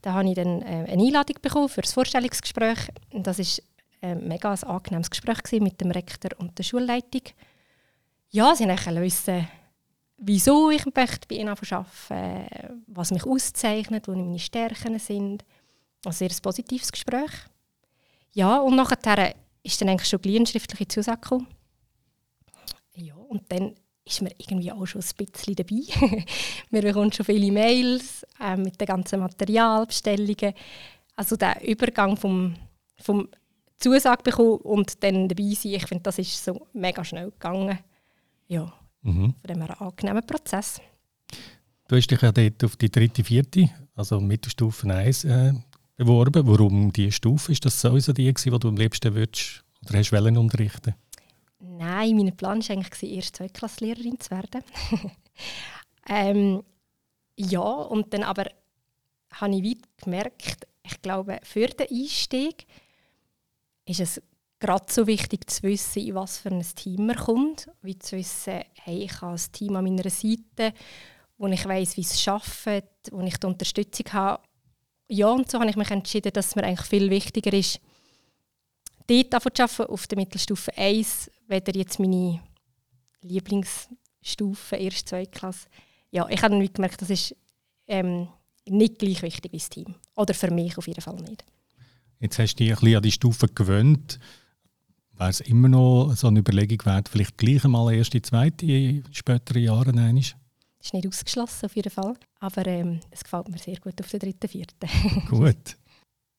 Da 0.02 0.12
habe 0.12 0.28
ich 0.28 0.34
dann 0.34 0.62
äh, 0.62 0.86
eine 0.90 1.02
Einladung 1.02 1.36
bekommen 1.40 1.68
für 1.68 1.80
das 1.80 1.92
Vorstellungsgespräch. 1.92 2.88
Das 3.12 3.38
war 3.38 3.64
äh, 4.02 4.14
mega 4.14 4.52
ein 4.52 4.62
angenehmes 4.64 5.10
Gespräch 5.10 5.60
mit 5.60 5.80
dem 5.80 5.90
Rektor 5.90 6.30
und 6.38 6.58
der 6.58 6.62
Schulleitung. 6.62 7.22
Ja, 8.30 8.54
sie 8.54 8.66
wollten 8.66 9.00
wissen, 9.00 9.48
wieso 10.18 10.70
ich 10.70 10.84
möchte 10.86 11.28
bei 11.28 11.36
ihnen 11.36 11.48
arbeiten 11.48 12.80
was 12.86 13.10
mich 13.10 13.24
auszeichnet, 13.24 14.08
wo 14.08 14.12
meine 14.12 14.38
Stärken 14.38 14.98
sind. 14.98 15.44
Ein 16.04 16.12
sehr 16.12 16.30
positives 16.42 16.92
Gespräch. 16.92 17.30
Ja, 18.32 18.58
und 18.58 18.76
nachher 18.76 19.34
ist 19.62 19.80
dann 19.80 19.88
eigentlich 19.88 20.08
schon 20.08 20.20
eine 20.24 20.46
schriftliche 20.46 20.88
Zusage 20.88 21.20
gekommen. 21.20 21.46
Ja, 22.96 23.14
und 23.14 23.50
dann 23.50 23.74
ist 24.04 24.22
man 24.22 24.32
irgendwie 24.36 24.70
auch 24.70 24.86
schon 24.86 25.02
ein 25.02 25.26
bisschen 25.26 25.56
dabei. 25.56 26.24
man 26.70 26.82
bekommt 26.82 27.14
schon 27.14 27.26
viele 27.26 27.50
Mails 27.50 28.26
äh, 28.40 28.56
mit 28.56 28.80
den 28.80 28.86
ganzen 28.86 29.20
Materialbestellungen. 29.20 30.54
Also 31.16 31.36
der 31.36 31.66
Übergang 31.66 32.16
vom, 32.16 32.54
vom 32.98 33.28
Zusage 33.78 34.22
bekommen 34.22 34.58
und 34.58 35.02
dann 35.02 35.28
dabei 35.28 35.54
sein, 35.54 35.72
ich 35.72 35.86
finde, 35.86 36.02
das 36.02 36.18
ist 36.18 36.44
so 36.44 36.66
mega 36.72 37.04
schnell 37.04 37.30
gegangen. 37.30 37.78
Ja, 38.46 38.72
mhm. 39.02 39.34
von 39.40 39.48
dem 39.48 39.62
her 39.62 39.80
ein 39.80 39.86
angenehmer 39.86 40.22
Prozess. 40.22 40.80
Du 41.88 41.96
hast 41.96 42.10
dich 42.10 42.20
ja 42.20 42.32
dort 42.32 42.64
auf 42.64 42.76
die 42.76 42.90
dritte, 42.90 43.24
vierte, 43.24 43.70
also 43.94 44.20
Mittelstufe 44.20 44.92
1 44.92 45.24
äh, 45.24 45.52
beworben. 45.96 46.46
Warum 46.46 46.92
diese 46.92 47.12
Stufe? 47.12 47.52
Ist 47.52 47.64
das 47.64 47.80
sowieso 47.80 48.12
die, 48.12 48.32
die 48.32 48.50
du 48.50 48.68
am 48.68 48.76
liebsten 48.76 49.14
würdest 49.14 49.64
oder 49.86 49.98
hast 49.98 50.10
du 50.10 50.40
unterrichten 50.40 50.94
Nein, 51.66 52.16
mein 52.16 52.36
Plan 52.36 52.60
war 52.60 52.70
eigentlich, 52.70 53.12
erst 53.12 53.36
Zweitklasslehrerin 53.36 54.20
zu 54.20 54.30
werden. 54.30 54.62
ähm, 56.08 56.62
ja, 57.36 57.60
und 57.60 58.12
dann 58.12 58.22
aber 58.22 58.46
habe 59.32 59.54
ich 59.56 59.64
weit 59.64 59.96
gemerkt, 60.02 60.66
ich 60.82 61.02
glaube, 61.02 61.40
für 61.42 61.66
den 61.66 61.88
Einstieg 61.90 62.66
ist 63.86 64.00
es 64.00 64.22
gerade 64.58 64.86
so 64.90 65.06
wichtig 65.06 65.50
zu 65.50 65.62
wissen, 65.64 66.06
in 66.06 66.14
was 66.14 66.38
für 66.38 66.50
ein 66.50 66.62
Team 66.62 67.06
man 67.06 67.16
kommt, 67.16 67.70
wie 67.82 67.98
zu 67.98 68.16
wissen, 68.16 68.62
hey, 68.74 69.04
ich 69.04 69.20
habe 69.20 69.34
ein 69.34 69.52
Team 69.52 69.76
an 69.76 69.84
meiner 69.84 70.08
Seite, 70.10 70.74
wo 71.38 71.46
ich 71.48 71.64
weiß, 71.64 71.96
wie 71.96 72.02
es 72.02 72.28
arbeitet, 72.28 73.10
wo 73.10 73.20
ich 73.20 73.36
die 73.36 73.46
Unterstützung 73.46 74.12
habe. 74.12 74.42
Ja, 75.08 75.28
und 75.28 75.50
so 75.50 75.58
habe 75.58 75.68
ich 75.68 75.76
mich 75.76 75.90
entschieden, 75.90 76.32
dass 76.32 76.48
es 76.48 76.56
mir 76.56 76.64
eigentlich 76.64 76.88
viel 76.88 77.10
wichtiger 77.10 77.52
ist, 77.52 77.80
dort 79.06 79.56
zu 79.56 79.62
arbeiten, 79.62 79.92
auf 79.92 80.06
der 80.06 80.18
Mittelstufe 80.18 80.76
1, 80.76 81.30
weder 81.48 81.74
jetzt 81.74 81.98
meine 81.98 82.40
Lieblingsstufe, 83.22 84.76
erste, 84.76 85.04
zweite 85.04 85.30
Klasse. 85.30 85.68
Ja, 86.10 86.28
ich 86.28 86.42
habe 86.42 86.56
dann 86.56 86.72
gemerkt, 86.72 87.00
das 87.02 87.10
ist 87.10 87.36
ähm, 87.86 88.28
nicht 88.68 88.98
gleich 88.98 89.22
wichtig 89.22 89.52
wie 89.52 89.58
das 89.58 89.68
Team. 89.68 89.94
Oder 90.16 90.34
für 90.34 90.50
mich 90.50 90.78
auf 90.78 90.86
jeden 90.86 91.00
Fall 91.00 91.16
nicht. 91.16 91.44
Jetzt 92.20 92.38
hast 92.38 92.54
du 92.54 92.64
dich 92.64 92.72
ein 92.72 92.78
bisschen 92.78 92.96
an 92.96 93.02
die 93.02 93.12
Stufe 93.12 93.48
gewöhnt. 93.48 94.18
Wäre 95.12 95.30
es 95.30 95.40
immer 95.40 95.68
noch 95.68 96.14
so 96.16 96.26
eine 96.26 96.40
Überlegung 96.40 96.84
wert, 96.86 97.08
vielleicht 97.08 97.36
gleich 97.36 97.64
einmal 97.64 97.94
erste, 97.94 98.20
zweite 98.22 98.66
in 98.66 99.04
späteren 99.12 99.62
Jahren 99.62 99.98
einmal? 99.98 100.22
Das 100.22 100.88
ist 100.88 100.94
nicht 100.94 101.06
ausgeschlossen, 101.06 101.66
auf 101.66 101.76
jeden 101.76 101.90
Fall. 101.90 102.14
Aber 102.40 102.66
ähm, 102.66 103.00
es 103.10 103.22
gefällt 103.22 103.48
mir 103.48 103.58
sehr 103.58 103.76
gut 103.76 104.00
auf 104.00 104.10
der 104.10 104.20
dritten, 104.20 104.48
vierten. 104.48 104.88
gut. 105.28 105.76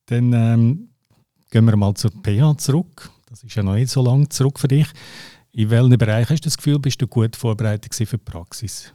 Dann 0.08 0.34
ähm, 0.34 0.90
gehen 1.56 1.68
wir 1.68 1.78
mal 1.78 1.94
zur 1.94 2.12
PH 2.12 2.58
zurück. 2.58 3.10
Das 3.30 3.42
ist 3.42 3.56
ja 3.56 3.64
noch 3.64 3.76
nicht 3.76 3.90
so 3.90 4.04
lange 4.04 4.28
zurück 4.28 4.60
für 4.60 4.68
dich. 4.68 4.88
In 5.54 5.70
welchen 5.70 5.98
Bereichen 5.98 6.32
hast 6.32 6.42
du 6.42 6.48
das 6.48 6.58
Gefühl, 6.58 6.80
bist 6.80 7.02
du 7.02 7.08
gut 7.08 7.34
vorbereitet 7.34 7.96
für 7.96 8.06
die 8.06 8.18
Praxis? 8.18 8.92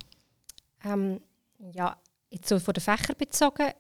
Ähm, 0.85 1.23
ja, 1.73 1.97
jetzt 2.29 2.51
so 2.51 2.59
von 2.59 2.75
den 2.75 2.83
Fächern 2.83 3.17
bezogen, 3.17 3.71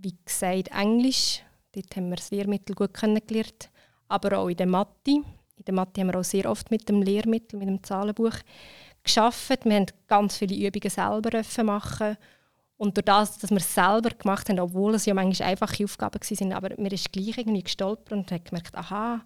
wie 0.00 0.16
gesagt, 0.24 0.72
Englisch, 0.76 1.42
dort 1.70 1.94
haben 1.94 2.08
wir 2.08 2.16
das 2.16 2.32
Lehrmittel 2.32 2.74
gut 2.74 2.92
kennengelernt, 2.92 3.70
aber 4.08 4.38
auch 4.38 4.48
in 4.48 4.56
der 4.56 4.66
Mathe. 4.66 5.22
In 5.54 5.64
der 5.64 5.74
Mathe 5.74 6.00
haben 6.00 6.08
wir 6.08 6.18
auch 6.18 6.24
sehr 6.24 6.50
oft 6.50 6.72
mit 6.72 6.88
dem 6.88 7.02
Lehrmittel, 7.02 7.56
mit 7.56 7.68
dem 7.68 7.84
Zahlenbuch 7.84 8.34
geschafft. 9.04 9.64
Wir 9.64 9.76
haben 9.76 9.86
ganz 10.08 10.38
viele 10.38 10.56
Übungen 10.56 10.90
selber 10.90 11.40
machen 11.62 12.16
und 12.82 12.96
durch 12.96 13.04
das, 13.04 13.38
dass 13.38 13.50
wir 13.50 13.58
es 13.58 13.72
selber 13.72 14.10
gemacht 14.10 14.48
haben, 14.48 14.58
obwohl 14.58 14.96
es 14.96 15.06
ja 15.06 15.14
manchmal 15.14 15.50
einfache 15.50 15.84
Aufgaben 15.84 16.20
waren, 16.20 16.52
aber 16.52 16.70
mir 16.78 16.90
ist 16.90 17.12
gleich 17.12 17.38
irgendwie 17.38 17.62
gestolpert 17.62 18.10
und 18.10 18.32
habe 18.32 18.42
gemerkt, 18.42 18.74
aha, 18.74 19.24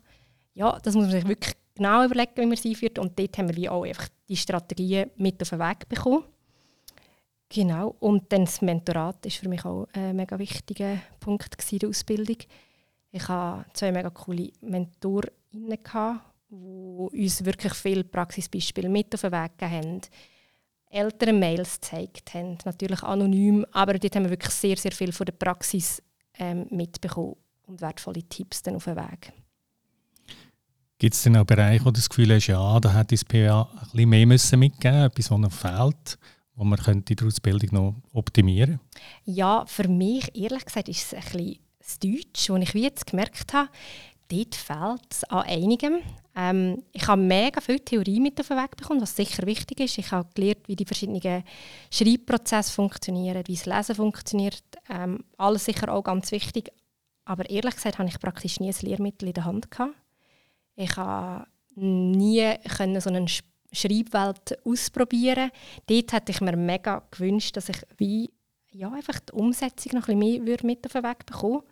ja, 0.53 0.79
das 0.83 0.95
muss 0.95 1.05
man 1.05 1.13
sich 1.13 1.27
wirklich 1.27 1.55
genau 1.75 2.05
überlegen, 2.05 2.33
wie 2.37 2.45
man 2.45 2.53
es 2.53 2.67
einführt. 2.67 2.99
Und 2.99 3.19
dort 3.19 3.39
haben 3.39 3.49
wir 3.49 3.57
wie 3.57 3.71
auch 3.71 3.85
einfach 3.85 4.09
die 4.29 4.37
Strategien 4.37 5.11
mit 5.17 5.41
auf 5.41 5.49
den 5.49 5.59
Weg 5.59 5.89
bekommen. 5.89 6.25
Genau. 7.49 7.97
Und 7.99 8.31
dann 8.31 8.45
das 8.45 8.61
Mentorat 8.61 9.25
war 9.25 9.31
für 9.31 9.49
mich 9.49 9.65
auch 9.65 9.89
ein 9.95 10.17
mega 10.17 10.39
wichtiger 10.39 10.99
Punkt 11.19 11.57
in 11.73 11.79
der 11.79 11.89
Ausbildung. 11.89 12.37
Ich 13.11 13.27
hatte 13.27 13.71
zwei 13.73 13.91
mega 13.91 14.11
coole 14.11 14.51
Mentorinnen, 14.61 15.33
die 15.51 17.25
uns 17.25 17.43
wirklich 17.43 17.73
viele 17.73 18.05
Praxisbeispiele 18.05 18.91
mit 18.91 19.15
auf 19.15 19.23
den 19.23 19.33
Weg 19.33 19.57
gegeben 19.57 19.83
haben. 19.83 20.01
Eltern 20.97 21.39
Mails 21.39 21.81
gezeigt 21.81 22.35
haben, 22.35 22.59
natürlich 22.65 23.03
anonym, 23.03 23.67
aber 23.73 23.99
dort 23.99 24.17
haben 24.17 24.25
wir 24.25 24.31
wirklich 24.31 24.53
sehr, 24.53 24.77
sehr 24.77 24.93
viel 24.93 25.13
von 25.13 25.27
der 25.27 25.33
Praxis 25.33 26.03
ähm, 26.39 26.67
mitbekommen. 26.71 27.37
und 27.67 27.81
wertvolle 27.81 28.23
Tipps 28.23 28.63
dann 28.63 28.77
auf 28.77 28.85
den 28.85 28.97
Weg. 28.97 29.33
Gibt 30.99 31.15
es 31.15 31.23
denn 31.23 31.37
auch 31.37 31.45
Bereiche, 31.45 31.85
wo 31.85 31.91
du 31.91 31.97
das 31.97 32.09
Gefühl 32.09 32.35
hast, 32.35 32.47
ja, 32.47 32.81
da 32.81 32.95
hätte 32.95 33.15
das 33.15 33.25
PA 33.25 33.69
ein 33.71 33.81
bisschen 33.91 34.09
mehr 34.09 34.27
müssen 34.27 34.59
mitgeben 34.59 35.03
etwas, 35.03 35.31
was 35.31 35.39
noch 35.39 35.53
fehlt, 35.53 36.19
wo 36.55 36.65
man 36.65 36.79
könnte 36.79 37.15
die 37.15 37.25
Ausbildung 37.25 37.69
noch 37.73 37.95
optimieren 38.13 38.81
Ja, 39.25 39.65
für 39.67 39.89
mich, 39.89 40.35
ehrlich 40.35 40.65
gesagt, 40.65 40.89
ist 40.89 41.13
es 41.13 41.15
ein 41.15 41.21
bisschen 41.21 41.59
das 41.79 41.99
Deutsch, 41.99 42.49
das 42.49 42.61
ich 42.61 42.75
wie 42.75 42.83
jetzt 42.83 43.07
gemerkt 43.07 43.53
habe, 43.53 43.69
dort 44.29 44.55
fehlt 44.55 45.07
es 45.11 45.25
an 45.25 45.43
einigem. 45.43 45.99
Ähm, 46.37 46.83
ich 46.93 47.09
habe 47.09 47.23
mega 47.23 47.63
viel 47.63 47.81
Theorie 47.81 48.21
mit 48.21 48.39
auf 48.39 48.49
den 48.49 48.59
Weg 48.59 48.77
bekommen, 48.77 49.01
was 49.01 49.17
sicher 49.17 49.47
wichtig 49.47 49.81
ist. 49.81 49.97
Ich 49.97 50.13
habe 50.13 50.29
gelernt, 50.35 50.69
wie 50.69 50.77
die 50.77 50.85
verschiedenen 50.85 51.43
Schreibprozesse 51.91 52.73
funktionieren, 52.73 53.43
wie 53.47 53.55
das 53.55 53.65
Lesen 53.65 53.95
funktioniert. 53.95 54.63
Ähm, 54.91 55.25
alles 55.39 55.65
sicher 55.65 55.91
auch 55.93 56.05
ganz 56.05 56.31
wichtig. 56.33 56.71
Aber 57.25 57.49
ehrlich 57.49 57.75
gesagt 57.75 57.99
habe 57.99 58.09
ich 58.09 58.21
praktisch 58.21 58.61
nie 58.61 58.69
ein 58.69 58.77
Lehrmittel 58.83 59.29
in 59.29 59.35
der 59.35 59.47
Hand 59.47 59.71
gehabt. 59.71 59.95
Ich 60.77 60.95
habe 60.97 61.47
nie 61.75 62.55
können 62.77 63.01
so 63.01 63.09
eine 63.09 63.27
Schreibwelt 63.73 64.59
ausprobieren. 64.65 65.51
Dort 65.87 66.13
hätte 66.13 66.33
ich 66.33 66.41
mir 66.43 66.57
mega 66.57 67.03
gewünscht, 67.11 67.57
dass 67.57 67.71
ich 67.71 67.79
wie 67.97 68.31
ja, 68.71 68.93
einfach 68.93 69.21
die 69.21 69.33
Umsetzung 69.33 69.93
noch 69.99 70.09
ein 70.09 70.19
bisschen 70.19 70.45
mehr 70.45 70.59
mit 70.63 70.85
auf 70.85 70.93
den 70.93 71.03
Weg 71.03 71.25
bekomme. 71.25 71.63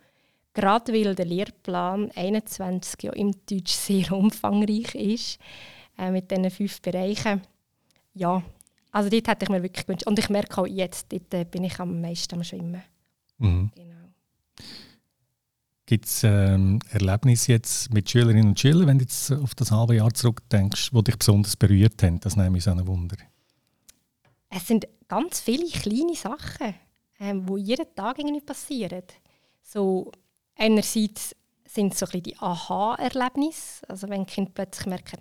Gerade 0.55 0.93
weil 0.93 1.13
der 1.15 1.25
Lehrplan 1.25 2.09
21 2.15 3.03
ja 3.03 3.11
im 3.11 3.33
Deutsch 3.45 3.73
sehr 3.73 4.11
umfangreich 4.13 4.95
ist, 4.95 5.37
äh, 5.97 6.09
mit 6.09 6.31
diesen 6.31 6.49
fünf 6.49 6.81
Bereichen. 6.81 7.41
Ja, 8.13 8.41
also 8.91 9.09
dort 9.09 9.27
hätte 9.27 9.43
ich 9.43 9.49
mir 9.49 9.61
wirklich 9.61 9.85
gewünscht. 9.85 10.07
Und 10.07 10.17
ich 10.17 10.29
merke 10.29 10.61
auch 10.61 10.65
jetzt, 10.65 11.11
dort 11.11 11.33
äh, 11.33 11.43
bin 11.43 11.65
ich 11.65 11.77
am 11.79 11.99
meisten 11.99 12.35
am 12.35 12.43
Schwimmen. 12.45 12.81
Mhm. 13.37 13.69
Genau. 13.75 13.91
Gibt 15.85 16.05
es 16.05 16.23
ähm, 16.23 16.79
Erlebnisse 16.89 17.51
jetzt 17.51 17.93
mit 17.93 18.09
Schülerinnen 18.09 18.47
und 18.47 18.59
Schülern, 18.59 18.87
wenn 18.87 18.97
du 18.97 19.03
jetzt 19.03 19.33
auf 19.33 19.53
das 19.55 19.71
halbe 19.71 19.97
Jahr 19.97 20.13
zurückdenkst, 20.13 20.91
die 20.91 21.03
dich 21.03 21.17
besonders 21.17 21.57
berührt 21.57 22.01
haben? 22.01 22.21
Das 22.21 22.37
nehme 22.37 22.57
ich 22.57 22.63
so 22.63 22.71
ein 22.71 22.87
Wunder. 22.87 23.17
Es 24.49 24.65
sind 24.65 24.87
ganz 25.09 25.41
viele 25.41 25.67
kleine 25.67 26.15
Sachen, 26.15 26.75
ähm, 27.19 27.45
die 27.45 27.61
jeden 27.61 27.93
Tag 27.93 28.19
irgendwie 28.19 28.39
passieren. 28.39 29.03
So, 29.61 30.11
einerseits 30.55 31.35
sind 31.65 31.93
es 31.93 31.99
so 31.99 32.05
ein 32.11 32.23
die 32.23 32.37
Aha-Erlebnisse, 32.37 33.87
also 33.89 34.09
wenn 34.09 34.25
Kind 34.25 34.53
plötzlich 34.53 34.87
merken, 34.87 35.19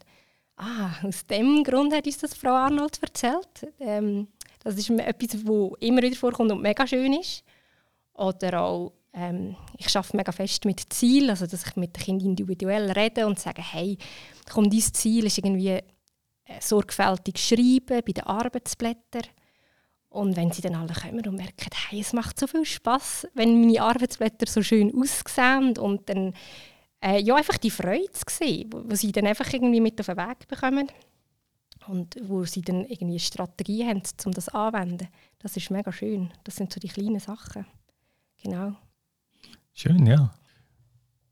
ah, 0.56 0.90
aus 1.02 1.26
dem 1.26 1.64
Grund 1.64 1.92
hat 1.92 2.06
uns 2.06 2.18
das 2.18 2.34
Frau 2.34 2.52
Arnold 2.52 3.02
erzählt. 3.02 3.72
Ähm, 3.80 4.28
das 4.62 4.76
ist 4.76 4.88
etwas, 4.90 5.42
das 5.42 5.70
immer 5.80 6.02
wieder 6.02 6.16
vorkommt 6.16 6.52
und 6.52 6.62
mega 6.62 6.86
schön 6.86 7.12
ist. 7.14 7.42
Oder 8.14 8.62
auch 8.62 8.92
ähm, 9.14 9.56
ich 9.78 9.96
arbeite 9.96 10.16
mega 10.16 10.32
fest 10.32 10.64
mit 10.64 10.92
Ziel, 10.92 11.30
also 11.30 11.46
dass 11.46 11.66
ich 11.66 11.76
mit 11.76 11.96
den 11.96 12.02
Kindern 12.02 12.28
individuell 12.30 12.90
rede 12.90 13.26
und 13.26 13.38
sage, 13.38 13.62
hey, 13.62 13.96
komm, 14.50 14.68
dein 14.68 14.80
Ziel 14.80 15.26
ist 15.26 15.38
irgendwie 15.38 15.68
äh, 15.68 15.82
sorgfältig 16.60 17.38
schreiben 17.38 18.02
bei 18.04 18.12
den 18.12 18.24
Arbeitsblättern. 18.24 19.28
Und 20.14 20.36
wenn 20.36 20.52
sie 20.52 20.62
dann 20.62 20.76
alle 20.76 20.94
kommen 20.94 21.26
und 21.26 21.34
merken, 21.34 21.70
hey, 21.88 21.98
es 21.98 22.12
macht 22.12 22.38
so 22.38 22.46
viel 22.46 22.64
Spaß, 22.64 23.26
wenn 23.34 23.60
meine 23.60 23.82
Arbeitsblätter 23.82 24.46
so 24.46 24.62
schön 24.62 24.94
aussehen 24.94 25.76
und 25.76 26.08
dann 26.08 26.32
äh, 27.02 27.20
ja, 27.20 27.34
einfach 27.34 27.58
die 27.58 27.70
Freude 27.70 28.12
zu 28.12 28.22
sehen, 28.30 28.70
wo, 28.72 28.84
wo, 28.88 28.94
sie 28.94 29.10
dann 29.10 29.26
einfach 29.26 29.52
irgendwie 29.52 29.80
mit 29.80 29.98
auf 29.98 30.06
den 30.06 30.16
Weg 30.16 30.46
bekommen 30.46 30.86
und 31.88 32.14
wo 32.22 32.44
sie 32.44 32.62
dann 32.62 32.82
irgendwie 32.82 33.04
eine 33.06 33.18
Strategie 33.18 33.84
haben, 33.84 34.02
um 34.24 34.30
das 34.30 34.48
anzuwenden. 34.50 35.08
Das 35.40 35.56
ist 35.56 35.72
mega 35.72 35.90
schön. 35.90 36.30
Das 36.44 36.54
sind 36.54 36.72
so 36.72 36.78
die 36.78 36.86
kleinen 36.86 37.18
Sachen. 37.18 37.66
Genau. 38.40 38.76
Schön, 39.72 40.06
ja. 40.06 40.32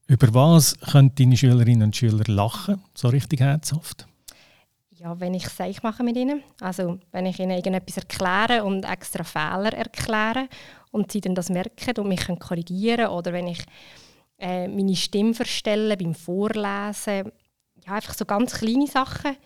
Über 0.08 0.34
was 0.34 0.76
können 0.80 1.14
deine 1.14 1.36
Schülerinnen 1.36 1.84
und 1.84 1.96
Schüler 1.96 2.24
lachen, 2.26 2.82
so 2.94 3.06
richtig 3.06 3.38
herzhaft? 3.38 4.08
Ja, 5.02 5.18
wenn 5.18 5.34
ich 5.34 5.46
es 5.46 5.82
mache 5.82 6.04
mit 6.04 6.16
ihnen. 6.16 6.44
Also 6.60 7.00
wenn 7.10 7.26
ich 7.26 7.40
ihnen 7.40 7.50
irgendetwas 7.50 7.96
erkläre 7.96 8.62
und 8.62 8.84
extra 8.84 9.24
Fehler 9.24 9.72
erkläre 9.72 10.48
und 10.92 11.10
sie 11.10 11.20
dann 11.20 11.34
das 11.34 11.50
merken 11.50 11.98
und 11.98 12.08
mich 12.08 12.24
korrigieren 12.38 12.98
können. 12.98 13.10
Oder 13.10 13.32
wenn 13.32 13.48
ich 13.48 13.64
äh, 14.38 14.68
meine 14.68 14.94
Stimme 14.94 15.34
verstelle 15.34 15.96
beim 15.96 16.14
Vorlesen. 16.14 17.32
Ja, 17.84 17.94
einfach 17.94 18.14
so 18.14 18.24
ganz 18.24 18.52
kleine 18.52 18.86
Sachen, 18.86 19.36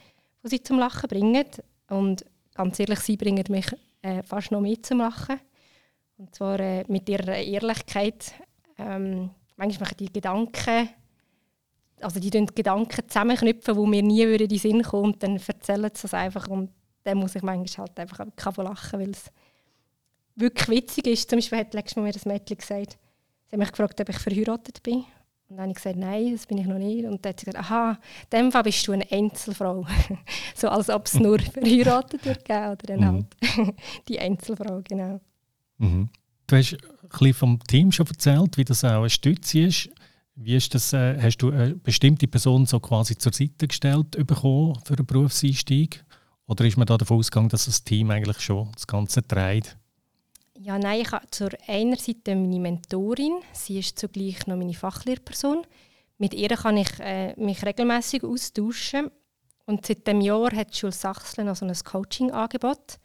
die 0.45 0.49
sie 0.49 0.63
zum 0.63 0.79
Lachen 0.79 1.09
bringen. 1.09 1.47
Und 1.89 2.27
ganz 2.55 2.79
ehrlich, 2.79 3.01
sie 3.01 3.17
bringen 3.17 3.45
mich 3.49 3.67
äh, 4.03 4.23
fast 4.23 4.51
noch 4.51 4.61
mehr 4.61 4.83
zum 4.83 4.99
Lachen. 4.99 5.41
Und 6.19 6.35
zwar 6.35 6.61
äh, 6.61 6.85
mit 6.89 7.09
ihrer 7.09 7.35
Ehrlichkeit 7.37 8.35
ähm, 8.77 9.31
manchmal 9.57 9.89
machen 9.89 9.97
die 10.01 10.13
Gedanken, 10.13 10.91
also 12.01 12.21
die 12.21 12.31
Gedanken 12.31 13.09
zusammenknüpfen, 13.09 13.75
die 13.75 13.87
mir 13.87 14.03
nie 14.03 14.23
in 14.23 14.49
den 14.49 14.59
Sinn 14.59 14.83
kommen 14.83 15.13
und 15.13 15.23
dann 15.23 15.37
erzählen 15.37 15.91
sie 15.95 16.03
das 16.03 16.15
einfach 16.15 16.49
und 16.49 16.71
dann 17.05 17.19
muss 17.19 17.35
ich 17.35 17.43
manchmal 17.43 17.87
halt 17.87 17.99
einfach 17.99 18.27
kaum 18.37 18.65
lachen, 18.65 19.01
weil 19.01 19.11
es 19.11 19.31
wirklich 20.35 20.69
witzig 20.69 21.07
ist. 21.07 21.31
Zum 21.31 21.39
Beispiel 21.39 21.59
hat 21.59 21.75
letztes 21.75 21.97
Mal 21.97 22.03
mir 22.03 22.13
das 22.13 22.27
Mädchen 22.27 22.59
gesagt, 22.59 22.99
sie 23.47 23.53
hat 23.53 23.59
mich 23.59 23.71
gefragt, 23.71 24.01
ob 24.01 24.09
ich 24.09 24.19
verheiratet 24.19 24.83
bin. 24.83 25.05
Und 25.49 25.59
dann 25.59 25.61
habe 25.61 25.71
ich 25.71 25.77
gesagt, 25.77 25.97
nein, 25.97 26.33
das 26.33 26.47
bin 26.47 26.59
ich 26.59 26.67
noch 26.67 26.79
nicht. 26.79 27.05
Und 27.05 27.25
dann 27.25 27.31
hat 27.31 27.41
sie 27.41 27.47
gesagt, 27.47 27.65
aha, 27.65 27.99
in 28.33 28.39
dem 28.39 28.53
Fall 28.53 28.65
bist 28.65 28.87
du 28.87 28.93
eine 28.93 29.11
Einzelfrau. 29.11 29.87
so 30.57 30.69
als 30.69 30.91
ob 30.91 31.07
es 31.07 31.15
nur 31.15 31.39
verheiratet 31.39 32.25
wird, 32.25 32.51
oder 32.51 32.77
dann 32.77 32.99
mhm. 32.99 33.27
halt 33.57 33.75
die 34.09 34.19
Einzelfrau, 34.19 34.81
genau. 34.83 35.21
Mhm. 35.79 36.09
Du 36.49 36.57
hast 36.57 36.73
ein 36.73 37.09
bisschen 37.09 37.35
vom 37.35 37.61
Team 37.61 37.93
schon 37.93 38.07
erzählt, 38.07 38.57
wie 38.57 38.65
das 38.65 38.85
auch 38.85 39.01
eine 39.01 39.11
Stütze 39.11 39.61
ist. 39.61 39.91
Wie 40.39 40.55
ist 40.55 40.75
das, 40.75 40.93
äh, 40.93 41.19
hast 41.21 41.39
du 41.39 41.51
eine 41.51 41.75
bestimmte 41.75 42.29
Person 42.29 42.67
so 42.67 42.79
quasi 42.79 43.17
zur 43.17 43.33
Seite 43.33 43.67
gestellt 43.67 44.11
bekommen 44.11 44.79
für 44.85 44.95
einen 44.95 45.07
Berufseinstieg? 45.07 46.05
Oder 46.47 46.67
ist 46.67 46.77
man 46.77 46.87
da 46.87 46.99
davon 46.99 47.19
ausgegangen, 47.19 47.49
dass 47.49 47.65
das 47.65 47.83
Team 47.83 48.11
eigentlich 48.11 48.41
schon 48.41 48.71
das 48.75 48.87
Ganze 48.87 49.27
trägt? 49.27 49.79
Ja, 50.59 50.79
nein, 50.79 51.01
ich 51.01 51.11
habe 51.11 51.27
zur 51.31 51.51
einen 51.67 51.97
Seite 51.97 52.37
meine 52.37 52.61
Mentorin, 52.61 53.39
sie 53.53 53.79
ist 53.79 53.99
zugleich 53.99 54.47
noch 54.47 54.57
meine 54.57 54.75
Fachlehrperson. 54.75 55.67
Mit 56.19 56.35
ihr 56.35 56.49
kann 56.51 56.77
ich 56.77 57.01
äh, 57.01 57.35
mich 57.37 57.65
regelmäßig 57.65 58.23
austauschen. 58.23 59.11
Und 59.65 59.87
seit 59.87 60.07
dem 60.07 60.21
Jahr 60.21 60.53
hat 60.53 60.75
die 60.75 60.79
Schule 60.79 60.93
Sachsen 60.93 61.47
noch 61.47 61.57
so 61.57 61.67
ein 61.67 61.75
Coaching-Angebot. 61.75 62.99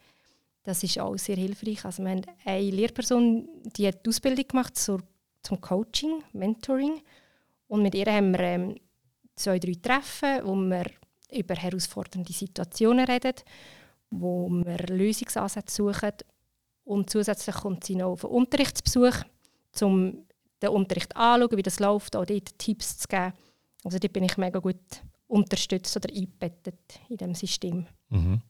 Das 0.64 0.82
ist 0.82 0.98
auch 0.98 1.16
sehr 1.16 1.36
hilfreich. 1.36 1.84
Also 1.84 2.02
wir 2.04 2.10
haben 2.10 2.22
eine 2.44 2.70
Lehrperson, 2.70 3.48
die 3.76 3.88
hat 3.88 4.04
die 4.04 4.10
Ausbildung 4.10 4.46
gemacht 4.46 4.76
zur, 4.76 5.02
zum 5.42 5.60
Coaching, 5.60 6.22
Mentoring. 6.32 7.00
Und 7.72 7.80
mit 7.80 7.94
ihr 7.94 8.04
haben 8.04 8.32
wir 8.32 8.40
ähm, 8.40 8.76
zwei, 9.34 9.58
drei 9.58 9.72
Treffen, 9.80 10.44
wo 10.44 10.54
wir 10.54 10.84
über 11.34 11.54
herausfordernde 11.54 12.30
Situationen 12.30 13.06
reden, 13.06 13.32
wo 14.10 14.50
wir 14.50 14.76
Lösungsansätze 14.88 15.76
suchen. 15.76 16.12
Und 16.84 17.08
zusätzlich 17.08 17.56
kommt 17.56 17.84
sie 17.84 17.96
noch 17.96 18.10
auf 18.10 18.26
einen 18.26 18.34
Unterrichtsbesuch, 18.34 19.22
um 19.80 20.26
den 20.60 20.68
Unterricht 20.68 21.16
anzuschauen, 21.16 21.56
wie 21.56 21.62
das 21.62 21.80
läuft, 21.80 22.14
auch 22.14 22.26
dort 22.26 22.58
Tipps 22.58 22.98
zu 22.98 23.08
geben. 23.08 23.32
Also 23.84 23.98
dort 23.98 24.12
bin 24.12 24.24
ich 24.24 24.36
mega 24.36 24.58
gut 24.58 24.76
unterstützt 25.26 25.96
oder 25.96 26.14
eingebettet 26.14 27.00
in 27.08 27.16
diesem 27.16 27.34
System. 27.34 27.86
Mhm. 28.10 28.42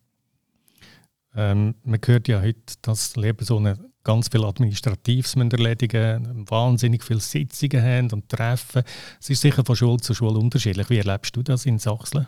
Ähm, 1.36 1.76
man 1.84 2.00
hört 2.04 2.26
ja 2.26 2.40
heute, 2.40 2.74
dass 2.82 3.14
Lehrpersonen 3.14 3.91
ganz 4.04 4.28
viel 4.28 4.44
Administratives 4.44 5.35
erledigen 5.37 6.49
wahnsinnig 6.50 7.04
viele 7.04 7.21
Sitzungen 7.21 7.82
haben 7.82 8.11
und 8.12 8.28
Treffen. 8.28 8.82
Es 9.21 9.30
ist 9.30 9.40
sicher 9.40 9.64
von 9.64 9.76
Schule 9.76 10.00
zu 10.00 10.14
Schule 10.14 10.38
unterschiedlich. 10.38 10.90
Wie 10.90 10.99
erlebst 10.99 11.37
du 11.37 11.42
das 11.42 11.66
in 11.66 11.78
Sachsen? 11.78 12.26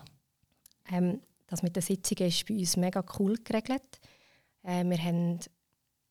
Ähm, 0.90 1.20
das 1.46 1.62
mit 1.62 1.76
den 1.76 1.82
Sitzungen 1.82 2.28
ist 2.28 2.46
bei 2.46 2.54
uns 2.54 2.76
mega 2.76 3.04
cool 3.18 3.36
geregelt. 3.42 3.82
Äh, 4.62 4.84
wir 4.84 4.98
haben 4.98 5.38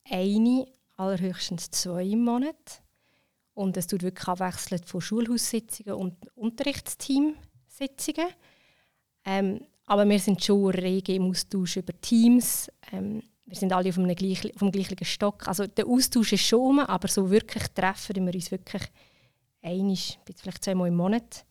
eine, 0.09 0.67
allerhöchstens 0.95 1.71
zwei 1.71 2.03
im 2.05 2.23
Monat. 2.23 2.81
Und 3.53 3.77
es 3.77 3.87
tut 3.87 4.01
wirklich 4.01 4.27
abwechselnd 4.27 4.85
von 4.85 5.01
Schulhaussitzungen 5.01 5.93
und 5.93 6.15
Unterrichtsteamsitzungen. 6.35 8.27
Ähm, 9.25 9.61
aber 9.85 10.07
wir 10.09 10.19
sind 10.19 10.43
schon 10.43 10.71
rege 10.71 11.13
im 11.13 11.29
Austausch 11.29 11.77
über 11.77 11.93
Teams. 12.01 12.69
Ähm, 12.91 13.21
wir 13.45 13.57
sind 13.57 13.73
alle 13.73 13.89
auf 13.89 13.95
dem, 13.95 14.07
gleich, 14.15 14.53
auf 14.53 14.59
dem 14.59 14.71
gleichen 14.71 15.03
Stock. 15.03 15.47
Also 15.47 15.67
der 15.67 15.87
Austausch 15.87 16.33
ist 16.33 16.45
schon, 16.45 16.79
aber 16.79 17.07
so 17.07 17.29
wirklich 17.29 17.63
treffen 17.69 18.25
wir 18.25 18.33
uns 18.33 18.51
wirklich 18.51 18.83
einig, 19.61 20.19
vielleicht 20.35 20.63
zweimal 20.63 20.87
im 20.87 20.95
Monat. 20.95 21.45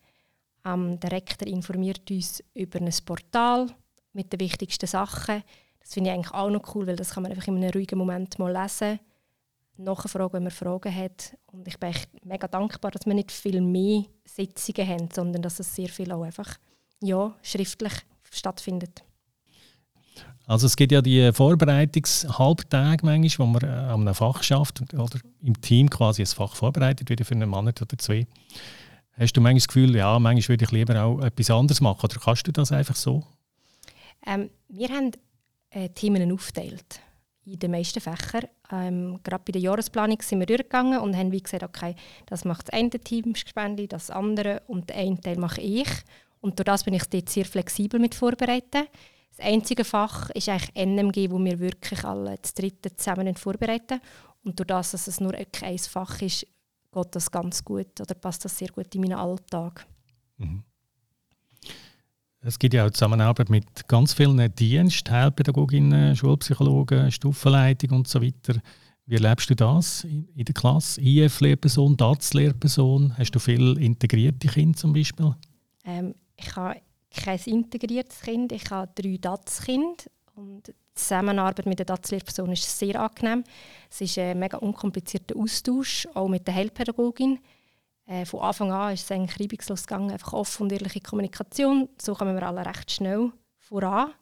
Ähm, 0.64 0.98
der 1.00 1.12
Rektor 1.12 1.48
informiert 1.48 2.10
uns 2.10 2.42
über 2.54 2.80
ein 2.80 2.90
Portal 3.04 3.66
mit 4.12 4.32
den 4.32 4.40
wichtigsten 4.40 4.86
Sachen. 4.86 5.42
Das 5.80 5.94
finde 5.94 6.10
ich 6.10 6.14
eigentlich 6.14 6.34
auch 6.34 6.50
noch 6.50 6.74
cool, 6.74 6.86
weil 6.86 6.96
das 6.96 7.10
kann 7.10 7.24
man 7.24 7.32
einfach 7.32 7.48
in 7.48 7.56
einem 7.56 7.70
ruhigen 7.70 7.98
Moment 7.98 8.38
mal 8.38 8.52
lesen, 8.52 9.00
nachfragen, 9.76 10.34
wenn 10.34 10.44
man 10.44 10.52
Fragen 10.52 10.94
hat. 10.94 11.36
Und 11.46 11.66
ich 11.66 11.78
bin 11.78 11.90
echt 11.90 12.24
mega 12.24 12.46
dankbar, 12.46 12.92
dass 12.92 13.06
wir 13.06 13.14
nicht 13.14 13.32
viel 13.32 13.60
mehr 13.60 14.04
Sitzungen 14.24 14.88
haben, 14.88 15.08
sondern 15.12 15.42
dass 15.42 15.58
es 15.58 15.74
sehr 15.74 15.88
viel 15.88 16.12
auch 16.12 16.22
einfach 16.22 16.56
ja, 17.00 17.34
schriftlich 17.42 17.92
stattfindet. 18.30 19.02
Also 20.46 20.66
es 20.66 20.76
gibt 20.76 20.92
ja 20.92 21.00
die 21.00 21.32
Vorbereitungshalbtage 21.32 23.06
manchmal, 23.06 23.48
wo 23.48 23.52
man 23.52 23.62
äh, 23.62 23.66
an 23.66 24.00
einem 24.00 24.14
Fach 24.14 24.42
schafft 24.42 24.82
oder 24.92 25.18
im 25.42 25.60
Team 25.60 25.88
quasi 25.88 26.22
ein 26.22 26.26
Fach 26.26 26.54
vorbereitet, 26.54 27.08
wieder 27.10 27.24
für 27.24 27.34
einen 27.34 27.48
Monat 27.48 27.80
oder 27.80 27.96
zwei. 27.98 28.26
Hast 29.16 29.34
du 29.34 29.40
manchmal 29.40 29.60
das 29.60 29.68
Gefühl, 29.68 29.96
ja, 29.96 30.18
manchmal 30.18 30.54
würde 30.54 30.64
ich 30.64 30.72
lieber 30.72 31.02
auch 31.02 31.20
etwas 31.20 31.50
anderes 31.50 31.80
machen 31.80 32.04
oder 32.04 32.16
kannst 32.18 32.46
du 32.46 32.52
das 32.52 32.72
einfach 32.72 32.96
so? 32.96 33.24
Ähm, 34.26 34.50
wir 34.68 34.88
haben 34.88 35.12
äh, 35.70 35.88
Themen 35.90 36.32
aufgeteilt 36.32 37.00
in 37.44 37.58
den 37.58 37.70
meisten 37.70 38.00
Fächern. 38.00 38.48
Ähm, 38.70 39.20
gerade 39.22 39.42
bei 39.44 39.52
der 39.52 39.60
Jahresplanung 39.60 40.20
sind 40.22 40.38
wir 40.38 40.46
durchgegangen 40.46 41.00
und 41.00 41.16
haben 41.16 41.32
wie 41.32 41.42
gesagt, 41.42 41.62
okay, 41.62 41.94
das 42.26 42.44
macht 42.44 42.68
das 42.68 42.74
eine 42.74 42.90
Team 42.90 43.34
das 43.88 44.10
andere 44.10 44.62
und 44.66 44.90
den 44.90 44.96
einen 44.96 45.20
Teil 45.20 45.36
mache 45.36 45.60
ich. 45.60 45.88
Und 46.40 46.58
durch 46.58 46.64
das 46.64 46.84
bin 46.84 46.94
ich 46.94 47.04
dort 47.04 47.28
sehr 47.28 47.44
flexibel 47.44 48.00
mit 48.00 48.14
vorbereiten. 48.14 48.86
Das 49.36 49.46
einzige 49.46 49.84
Fach 49.84 50.28
ist 50.30 50.48
eigentlich 50.48 50.74
NMG, 50.74 51.30
wo 51.30 51.38
wir 51.38 51.58
wirklich 51.58 52.04
alle 52.04 52.36
das 52.40 52.52
dritte 52.54 52.94
zusammen 52.94 53.34
vorbereiten. 53.34 54.00
Und 54.44 54.58
durch 54.58 54.66
das, 54.66 54.90
dass 54.90 55.06
es 55.06 55.20
nur 55.20 55.34
ein 55.34 55.78
Fach 55.78 56.20
ist, 56.20 56.46
geht 56.92 57.14
das 57.14 57.30
ganz 57.30 57.64
gut 57.64 58.00
oder 58.00 58.14
passt 58.14 58.44
das 58.44 58.58
sehr 58.58 58.68
gut 58.68 58.94
in 58.94 59.00
meinen 59.00 59.18
Alltag. 59.18 59.86
Mhm. 60.36 60.62
Es 62.44 62.58
gibt 62.58 62.74
ja 62.74 62.84
auch 62.84 62.90
Zusammenarbeit 62.90 63.50
mit 63.50 63.86
ganz 63.86 64.12
vielen 64.12 64.52
Diensten, 64.56 65.12
Heilpädagoginnen, 65.12 66.16
Schulpsychologen, 66.16 67.10
Stufenleitung 67.12 67.98
und 67.98 68.08
so 68.08 68.20
weiter. 68.20 68.60
Wie 69.06 69.14
erlebst 69.14 69.48
du 69.48 69.54
das 69.54 70.04
in 70.04 70.28
der 70.34 70.52
Klasse? 70.52 71.00
IF-Lehrperson, 71.00 71.96
DATS-Lehrperson? 71.96 73.16
Hast 73.16 73.30
du 73.30 73.38
viele 73.38 73.80
integrierte 73.80 74.48
Kinder 74.48 74.76
zum 74.76 74.92
Beispiel? 74.92 75.34
Ähm, 75.84 76.14
ich 76.36 76.54
habe 76.56 76.80
kein 77.12 77.38
integriertes 77.46 78.20
Kind, 78.20 78.52
ich 78.52 78.70
habe 78.70 78.90
drei 78.94 79.16
DATS-Kinder. 79.20 80.04
Und 80.34 80.68
die 80.68 80.74
Zusammenarbeit 80.94 81.66
mit 81.66 81.78
der 81.78 81.86
DATS-Lehrperson 81.86 82.52
ist 82.52 82.78
sehr 82.78 83.00
angenehm. 83.00 83.44
Es 83.90 84.00
ist 84.00 84.18
ein 84.18 84.38
mega 84.38 84.58
unkomplizierter 84.58 85.36
Austausch, 85.36 86.08
auch 86.14 86.28
mit 86.28 86.46
der 86.46 86.54
Heilpädagogin. 86.54 87.38
Äh, 88.06 88.24
von 88.24 88.40
Anfang 88.40 88.72
an 88.72 88.94
ist 88.94 89.04
es 89.04 89.12
eigentlich 89.12 89.40
reibungslos 89.40 89.86
gegangen, 89.86 90.10
einfach 90.10 90.32
offen 90.32 90.64
und 90.64 90.72
ehrliche 90.72 91.00
Kommunikation. 91.00 91.88
So 92.00 92.14
kommen 92.14 92.34
wir 92.34 92.42
alle 92.42 92.64
recht 92.64 92.90
schnell 92.90 93.30
voran. 93.58 94.12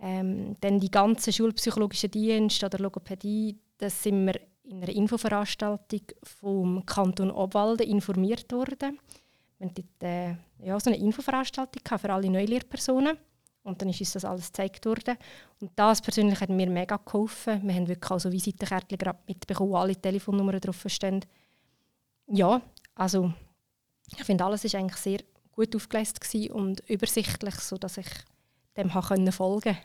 Ähm, 0.00 0.56
dann 0.60 0.80
die 0.80 0.90
ganzen 0.90 1.32
schulpsychologischen 1.32 2.10
Dienste 2.10 2.66
oder 2.66 2.78
Logopädie, 2.78 3.58
das 3.78 4.02
sind 4.02 4.26
wir 4.26 4.40
in 4.64 4.82
einer 4.82 4.88
Infoveranstaltung 4.88 6.02
vom 6.22 6.84
Kanton 6.86 7.30
Obwalden 7.30 7.88
informiert 7.88 8.50
worden. 8.52 8.98
Wir 9.58 9.68
hatten 9.68 9.74
dort, 9.74 10.02
äh, 10.02 10.36
ja, 10.66 10.78
so 10.78 10.90
eine 10.90 10.98
Infoveranstaltung 10.98 11.98
für 11.98 12.12
alle 12.12 12.30
Neulehrpersonen. 12.30 13.16
Und 13.62 13.80
dann 13.80 13.88
ist 13.88 14.00
uns 14.00 14.12
das 14.12 14.24
alles 14.26 14.48
gezeigt 14.48 14.84
worden. 14.84 15.16
Und 15.60 15.70
das 15.74 16.02
persönlich 16.02 16.38
hat 16.40 16.50
mir 16.50 16.68
mega 16.68 16.98
geholfen. 16.98 17.66
Wir 17.66 17.74
haben 17.74 17.88
wirklich 17.88 18.10
also 18.10 18.30
Visitenkärtchen 18.30 18.98
mitbekommen, 19.26 19.70
wo 19.70 19.76
alle 19.76 19.96
Telefonnummern 19.96 20.60
drauf 20.60 20.84
stehen. 20.86 21.24
Ja, 22.26 22.60
also 22.94 23.32
ich 24.14 24.22
finde, 24.24 24.44
alles 24.44 24.64
ist 24.64 24.74
eigentlich 24.74 24.98
sehr 24.98 25.20
gut 25.52 25.74
aufgelöst 25.74 26.20
und 26.50 26.80
übersichtlich, 26.88 27.54
sodass 27.54 27.96
ich 27.96 28.08
dem 28.76 28.90
folgen 28.90 29.30
konnte. 29.30 29.76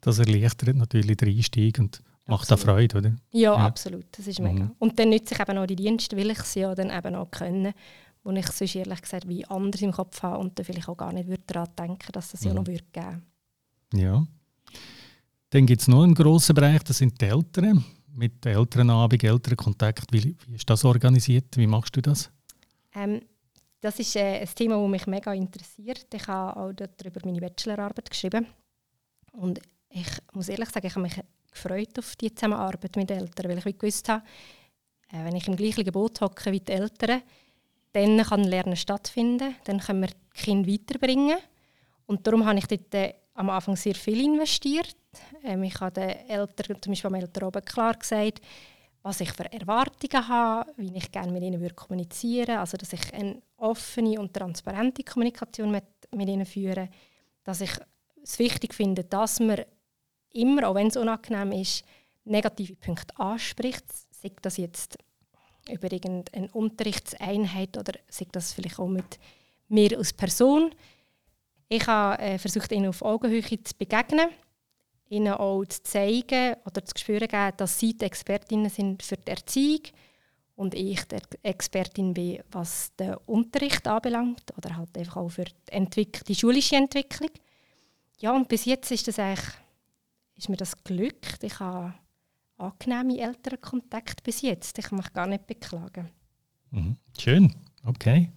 Das 0.00 0.18
erleichtert 0.18 0.76
natürlich 0.76 1.16
den 1.16 1.36
Einstieg 1.36 1.78
und 1.78 2.02
macht 2.26 2.52
auch 2.52 2.58
Freude, 2.58 2.98
oder? 2.98 3.16
Ja, 3.32 3.54
ja, 3.54 3.56
absolut. 3.56 4.06
Das 4.12 4.26
ist 4.26 4.38
mega. 4.38 4.64
Mhm. 4.64 4.76
Und 4.78 4.98
dann 4.98 5.10
nütze 5.10 5.34
ich 5.34 5.40
eben 5.40 5.58
auch 5.58 5.66
die 5.66 5.76
Dienste, 5.76 6.16
weil 6.16 6.30
ich 6.30 6.40
sie 6.42 6.60
ja 6.60 6.74
dann 6.74 6.90
eben 6.90 7.14
auch 7.14 7.30
können, 7.30 7.74
wo 8.28 8.32
ich 8.32 8.46
sonst 8.48 8.74
ehrlich 8.74 9.00
gesagt 9.00 9.26
wie 9.26 9.44
anders 9.46 9.80
im 9.80 9.92
Kopf 9.92 10.22
habe 10.22 10.38
und 10.38 10.58
dann 10.58 10.66
vielleicht 10.66 10.88
auch 10.88 10.96
gar 10.96 11.12
nicht 11.12 11.28
daran 11.46 11.68
denken 11.78 12.12
dass 12.12 12.30
das 12.30 12.42
mhm. 12.42 12.48
ja 12.48 12.54
noch 12.54 12.66
würde 12.66 12.84
geben 12.92 13.22
Ja. 13.94 14.26
Dann 15.50 15.64
gibt 15.64 15.80
es 15.80 15.88
noch 15.88 16.02
einen 16.02 16.14
grossen 16.14 16.54
Bereich, 16.54 16.82
das 16.82 16.98
sind 16.98 17.18
die 17.18 17.24
Eltern. 17.24 17.82
Mit 18.12 18.44
Elternabend, 18.44 19.24
Elternkontakt, 19.24 20.12
wie, 20.12 20.36
wie 20.46 20.56
ist 20.56 20.68
das 20.68 20.84
organisiert? 20.84 21.56
Wie 21.56 21.66
machst 21.66 21.96
du 21.96 22.02
das? 22.02 22.30
Ähm, 22.94 23.22
das 23.80 23.98
ist 23.98 24.14
äh, 24.16 24.40
ein 24.40 24.48
Thema, 24.54 24.76
das 24.76 24.90
mich 24.90 25.06
mega 25.06 25.32
interessiert. 25.32 26.12
Ich 26.12 26.26
habe 26.26 26.60
auch 26.60 26.72
darüber 26.72 27.20
meine 27.24 27.40
Bachelorarbeit 27.40 28.10
geschrieben. 28.10 28.46
Und 29.32 29.60
ich 29.88 30.08
muss 30.34 30.50
ehrlich 30.50 30.68
sagen, 30.68 30.86
ich 30.86 30.94
habe 30.94 31.02
mich 31.02 31.18
gefreut 31.50 31.98
auf 31.98 32.14
die 32.16 32.34
Zusammenarbeit 32.34 32.94
mit 32.96 33.08
den 33.08 33.20
Eltern, 33.20 33.50
weil 33.50 33.58
ich 33.58 33.78
gewusst 33.78 34.08
habe, 34.10 34.24
äh, 35.12 35.24
wenn 35.24 35.36
ich 35.36 35.48
im 35.48 35.56
gleichen 35.56 35.90
Boot 35.92 36.20
hocke 36.20 36.52
wie 36.52 36.60
die 36.60 36.72
Eltern, 36.72 37.22
dann 38.06 38.24
kann 38.24 38.44
Lernen 38.44 38.76
stattfinden, 38.76 39.54
dann 39.64 39.80
können 39.80 40.02
wir 40.02 40.08
die 40.08 40.42
Kinder 40.42 40.70
weiterbringen. 40.70 41.38
Und 42.06 42.26
darum 42.26 42.46
habe 42.46 42.58
ich 42.58 42.66
dort 42.66 42.94
äh, 42.94 43.14
am 43.34 43.50
Anfang 43.50 43.76
sehr 43.76 43.94
viel 43.94 44.24
investiert. 44.24 44.96
Ähm, 45.44 45.62
ich 45.62 45.78
habe 45.80 45.92
den 45.92 46.10
Eltern, 46.28 46.82
zum 46.82 46.92
Beispiel 46.92 47.08
am 47.08 47.14
Elternabend 47.14 47.66
klar 47.66 47.94
gesagt, 47.94 48.40
was 49.02 49.20
ich 49.20 49.32
für 49.32 49.50
Erwartungen 49.52 50.28
habe, 50.28 50.72
wie 50.76 50.96
ich 50.96 51.10
gerne 51.10 51.32
mit 51.32 51.42
ihnen 51.42 51.74
kommunizieren 51.74 52.48
würde. 52.48 52.60
Also, 52.60 52.76
dass 52.76 52.92
ich 52.92 53.14
eine 53.14 53.40
offene 53.56 54.20
und 54.20 54.34
transparente 54.34 55.02
Kommunikation 55.02 55.70
mit, 55.70 55.84
mit 56.14 56.28
ihnen 56.28 56.46
führe. 56.46 56.88
Dass 57.44 57.60
ich 57.60 57.70
es 58.22 58.38
wichtig 58.38 58.74
finde, 58.74 59.04
dass 59.04 59.40
man 59.40 59.62
immer, 60.32 60.68
auch 60.68 60.74
wenn 60.74 60.88
es 60.88 60.96
unangenehm 60.96 61.52
ist, 61.52 61.84
negative 62.24 62.76
Punkte 62.76 63.18
anspricht. 63.18 63.84
Sei 64.10 64.32
das 64.42 64.56
jetzt 64.56 64.98
über 65.68 65.92
irgendeine 65.92 66.48
Unterrichtseinheit 66.52 67.76
oder 67.76 67.92
sei 68.08 68.26
das 68.32 68.52
vielleicht 68.52 68.78
auch 68.78 68.88
mit 68.88 69.18
mir 69.68 69.96
als 69.96 70.12
Person. 70.12 70.74
Ich 71.68 71.86
habe 71.86 72.22
äh, 72.22 72.38
versucht, 72.38 72.72
ihnen 72.72 72.88
auf 72.88 73.02
Augenhöhe 73.02 73.42
zu 73.42 73.74
begegnen 73.76 74.30
ihnen 75.10 75.34
auch 75.34 75.64
zu 75.64 75.82
zeigen 75.82 76.56
oder 76.64 76.84
zu 76.84 76.92
spüren 76.96 77.28
dass 77.56 77.78
sie 77.78 77.96
die 77.96 78.04
Expertinnen 78.04 78.70
sind 78.70 79.02
für 79.02 79.16
die 79.16 79.30
Erziehung 79.30 79.82
und 80.56 80.74
ich 80.74 81.04
die 81.04 81.16
Expertin 81.42 82.14
bin, 82.14 82.42
was 82.50 82.94
den 82.96 83.14
Unterricht 83.26 83.86
anbelangt 83.86 84.52
oder 84.56 84.76
halt 84.76 84.96
einfach 84.98 85.16
auch 85.16 85.28
für 85.28 85.44
die, 85.44 85.72
Entwick 85.72 86.24
die 86.24 86.34
schulische 86.34 86.76
Entwicklung. 86.76 87.30
Ja, 88.18 88.32
und 88.32 88.48
bis 88.48 88.64
jetzt 88.64 88.90
ist, 88.90 89.06
das 89.06 89.18
eigentlich, 89.18 89.54
ist 90.36 90.48
mir 90.48 90.56
das 90.56 90.76
glückt. 90.82 91.42
Ich 91.44 91.60
habe 91.60 91.94
angenehme 92.58 93.18
Elternkontakt 93.18 94.22
bis 94.22 94.42
jetzt. 94.42 94.78
Ich 94.78 94.84
kann 94.86 94.98
mich 94.98 95.12
gar 95.12 95.26
nicht 95.26 95.46
beklagen. 95.46 96.08
Mhm. 96.70 96.96
Schön, 97.18 97.54
okay. 97.84 98.30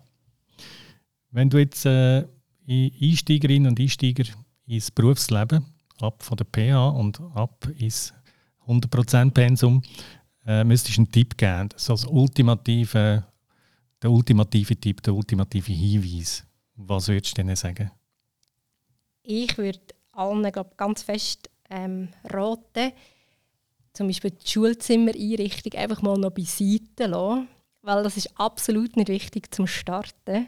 Wenn 1.32 1.50
du 1.50 1.58
jetzt 1.58 1.86
äh, 1.86 2.26
Einsteigerinnen 2.68 3.72
und 3.72 3.80
Einsteiger 3.80 4.26
ins 4.66 4.92
Berufsleben 4.92 5.66
ab 6.00 6.24
von 6.24 6.38
der 6.38 6.46
PH 6.46 6.90
und 6.90 7.20
ab 7.36 7.68
ins 7.78 8.14
100% 8.68 9.32
Pensum, 9.32 9.82
äh, 10.46 10.64
müsstest 10.64 10.98
du 10.98 11.02
einen 11.02 11.12
Tipp 11.12 11.38
geben. 11.38 11.70
So 11.76 11.94
als 11.94 12.06
ultimative, 12.06 13.26
der 14.02 14.12
ultimative 14.12 14.76
Tipp, 14.76 15.02
der 15.04 15.14
ultimative 15.14 15.72
Hinweis. 15.72 16.46
Was 16.76 17.08
würdest 17.08 17.38
du 17.38 17.42
denen 17.42 17.56
sagen? 17.56 17.92
Ich 19.24 19.58
würde 19.58 19.80
allen 20.14 20.52
glaub, 20.52 20.78
ganz 20.78 21.04
fest 21.04 21.50
ähm, 21.70 22.10
raten, 22.24 22.92
zum 23.94 24.08
Beispiel 24.08 24.32
die 24.32 24.48
Schulzimmereinrichtung 24.48 25.74
einfach 25.80 26.02
mal 26.02 26.18
noch 26.18 26.32
beiseite 26.32 27.08
lassen, 27.08 27.48
weil 27.82 28.04
das 28.04 28.18
ist 28.18 28.30
absolut 28.40 28.96
nicht 28.96 29.10
wichtig 29.10 29.54
zum 29.54 29.68
Starten 29.68 30.48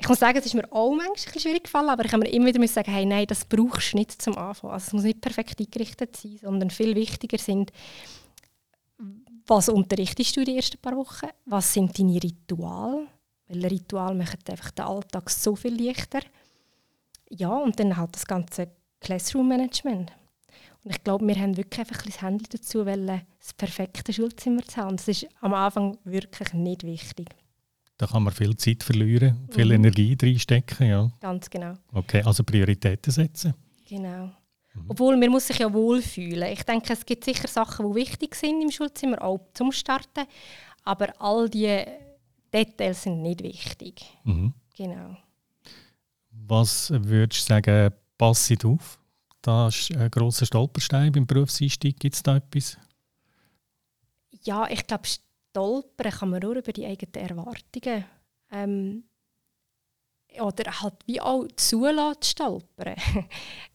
ich 0.00 0.08
muss 0.08 0.18
sagen, 0.18 0.38
es 0.38 0.46
ist 0.46 0.54
mir 0.54 0.72
auch 0.72 0.94
manchmal 0.94 1.38
schwierig 1.38 1.64
gefallen, 1.64 1.90
aber 1.90 2.06
ich 2.06 2.12
habe 2.12 2.24
mir 2.24 2.32
immer 2.32 2.46
wieder 2.46 2.66
sagen, 2.66 2.90
hey, 2.90 3.04
nein, 3.04 3.26
das 3.26 3.44
brauchst 3.44 3.92
du 3.92 3.98
nicht 3.98 4.20
zum 4.20 4.36
Anfang. 4.38 4.70
Also 4.70 4.86
es 4.86 4.92
muss 4.94 5.02
nicht 5.02 5.20
perfekt 5.20 5.60
eingerichtet 5.60 6.16
sein, 6.16 6.38
sondern 6.40 6.70
viel 6.70 6.94
wichtiger 6.94 7.36
sind, 7.36 7.70
was 9.46 9.68
unterrichtest 9.68 10.36
du 10.36 10.44
die 10.44 10.56
ersten 10.56 10.78
paar 10.78 10.96
Wochen? 10.96 11.28
Was 11.44 11.74
sind 11.74 11.98
deine 11.98 12.22
Rituale? 12.22 13.08
Weil 13.48 13.66
Rituale 13.66 14.14
machen 14.14 14.38
einfach 14.48 14.70
den 14.70 14.86
Alltag 14.86 15.28
so 15.28 15.54
viel 15.54 15.86
leichter. 15.86 16.20
Ja, 17.28 17.50
und 17.50 17.78
dann 17.78 17.96
halt 17.96 18.14
das 18.14 18.24
ganze 18.26 18.68
Classroom-Management. 19.00 20.12
Und 20.82 20.92
ich 20.92 21.04
glaube, 21.04 21.26
wir 21.26 21.36
haben 21.36 21.56
wirklich 21.56 21.80
einfach 21.80 22.04
ein 22.04 22.10
das 22.10 22.22
Handy 22.22 22.44
dazu, 22.50 22.86
weil 22.86 23.06
das 23.06 23.52
perfekte 23.54 24.12
Schulzimmer 24.12 24.62
zu 24.62 24.78
haben. 24.78 24.96
Das 24.96 25.08
ist 25.08 25.26
am 25.40 25.52
Anfang 25.52 25.98
wirklich 26.04 26.52
nicht 26.54 26.84
wichtig. 26.84 27.28
Da 27.98 28.06
kann 28.06 28.22
man 28.22 28.32
viel 28.32 28.56
Zeit 28.56 28.82
verlieren, 28.82 29.46
viel 29.50 29.66
mhm. 29.66 29.72
Energie 29.84 30.16
reinstecken. 30.20 30.86
Ja. 30.88 31.10
Ganz 31.20 31.50
genau. 31.50 31.74
Okay, 31.92 32.22
also 32.22 32.42
Prioritäten 32.42 33.12
setzen. 33.12 33.52
Genau. 33.86 34.30
Mhm. 34.72 34.84
Obwohl, 34.88 35.18
man 35.18 35.28
muss 35.28 35.48
sich 35.48 35.58
ja 35.58 35.70
wohlfühlen. 35.70 36.50
Ich 36.50 36.62
denke, 36.62 36.94
es 36.94 37.04
gibt 37.04 37.24
sicher 37.24 37.46
Sachen, 37.46 37.90
die 37.90 37.94
wichtig 37.96 38.34
sind 38.34 38.62
im 38.62 38.70
Schulzimmer, 38.70 39.22
auch 39.22 39.40
zum 39.52 39.70
Starten. 39.70 40.24
Aber 40.84 41.08
all 41.18 41.50
diese 41.50 41.86
Details 42.52 43.02
sind 43.02 43.20
nicht 43.20 43.42
wichtig. 43.42 44.02
Mhm. 44.24 44.54
Genau. 44.74 45.16
Was 46.30 46.90
würdest 46.90 47.42
du 47.42 47.52
sagen, 47.52 47.92
passt 48.16 48.64
auf? 48.64 48.99
Da 49.42 49.68
ist 49.68 49.94
ein 49.96 50.10
grosser 50.10 50.46
Stolperstein 50.46 51.12
beim 51.12 51.26
Berufseinstieg. 51.26 51.98
Gibt 51.98 52.14
es 52.14 52.22
da 52.22 52.36
etwas? 52.36 52.76
Ja, 54.42 54.68
ich 54.68 54.86
glaube, 54.86 55.04
stolpern 55.06 56.12
kann 56.12 56.30
man 56.30 56.40
nur 56.40 56.56
über 56.56 56.72
die 56.72 56.86
eigenen 56.86 57.28
Erwartungen. 57.28 58.04
Ähm, 58.50 59.04
oder 60.40 60.80
halt 60.80 60.94
wie 61.06 61.20
auch 61.20 61.46
zulassen 61.56 62.20
zu 62.20 62.30
stolpern. 62.30 62.96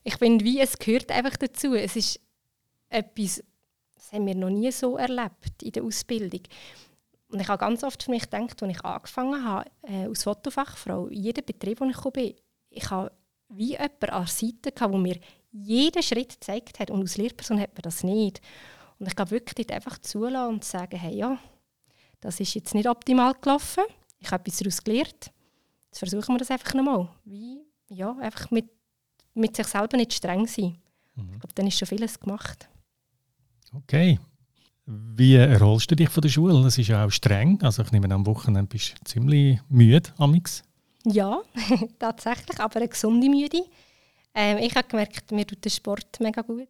ich 0.04 0.16
finde, 0.18 0.46
wie 0.46 0.60
es 0.60 0.78
gehört 0.78 1.12
einfach 1.12 1.36
dazu. 1.38 1.74
Es 1.74 1.96
ist 1.96 2.20
etwas, 2.90 3.44
das 3.96 4.12
haben 4.12 4.28
wir 4.28 4.36
noch 4.36 4.50
nie 4.50 4.72
so 4.72 4.98
erlebt 4.98 5.64
in 5.64 5.72
der 5.72 5.84
Ausbildung. 5.84 6.42
Und 7.30 7.40
ich 7.40 7.48
habe 7.48 7.60
ganz 7.60 7.84
oft 7.84 8.04
für 8.04 8.12
mich 8.12 8.24
gedacht, 8.24 8.62
als 8.62 8.72
ich 8.72 8.86
angefangen 8.86 9.44
habe, 9.44 9.70
äh, 9.82 10.06
als 10.06 10.24
Fotofachfrau, 10.24 11.08
in 11.08 11.24
jedem 11.24 11.44
Betrieb, 11.44 11.82
wo 11.82 11.86
ich 11.86 11.98
kam, 11.98 12.12
ich 12.70 12.90
habe 12.92 13.12
wie 13.50 13.72
jemand 13.72 14.10
an 14.10 14.26
der 14.26 14.28
Seite 14.28 14.72
der 14.72 14.88
mir 14.88 15.20
jeden 15.56 16.04
Schritt 16.04 16.40
gezeigt 16.40 16.80
hat. 16.80 16.92
Und 16.92 17.02
als 17.02 17.18
Lehrperson 17.18 17.60
hat 17.60 17.74
man 17.74 17.82
das 17.82 18.04
nicht. 18.04 18.42
Und 19.00 19.08
ich 19.08 19.16
glaube 19.16 19.32
wirklich 19.32 19.72
einfach 19.72 19.98
zulassen 20.00 20.56
und 20.56 20.64
sagen, 20.64 20.98
hey, 20.98 21.16
ja, 21.16 21.38
das 22.22 22.40
ist 22.40 22.54
jetzt 22.54 22.74
nicht 22.74 22.90
optimal 22.90 23.34
gelaufen. 23.40 23.84
Ich 24.20 24.32
habe 24.32 24.42
etwas 24.42 24.58
daraus 24.60 24.84
gelernt. 24.84 25.32
Jetzt 25.86 26.00
versuchen 26.00 26.36
wir 26.36 26.40
das 26.40 26.52
einfach 26.52 26.74
nochmal. 26.74 27.10
Wie, 27.24 27.62
ja, 27.90 28.16
einfach 28.20 28.52
mit, 28.52 28.70
mit 29.34 29.56
sich 29.56 29.68
selber 29.68 29.98
nicht 29.98 30.14
streng 30.14 30.48
sein. 30.48 30.78
Mhm. 31.16 31.34
Ich 31.34 31.40
glaube, 31.40 31.54
dann 31.56 31.68
ist 31.68 31.78
schon 31.78 31.88
vieles 31.88 32.20
gemacht. 32.20 32.70
Okay. 33.74 34.20
Wie 34.86 35.36
erholst 35.36 35.90
du 35.90 35.96
dich 35.96 36.10
von 36.10 36.22
der 36.22 36.30
Schule? 36.30 36.62
Das 36.64 36.78
ist 36.78 36.88
ja 36.88 37.06
auch 37.06 37.12
streng. 37.12 37.62
Also 37.64 37.82
ich 37.82 37.92
nehme 37.92 38.14
am 38.14 38.26
Wochenende 38.26 38.70
bist 38.70 38.96
du 39.00 39.04
ziemlich 39.04 39.60
müde, 39.68 40.14
Amix. 40.18 40.64
Ja, 41.06 41.42
tatsächlich, 42.00 42.60
aber 42.60 42.78
eine 42.78 42.88
gesunde 42.88 43.30
Müde. 43.30 43.66
Ähm, 44.38 44.58
ich 44.58 44.76
habe 44.76 44.88
gemerkt, 44.88 45.32
mir 45.32 45.48
tut 45.48 45.64
der 45.64 45.70
Sport 45.70 46.20
mega 46.20 46.42
gut. 46.42 46.68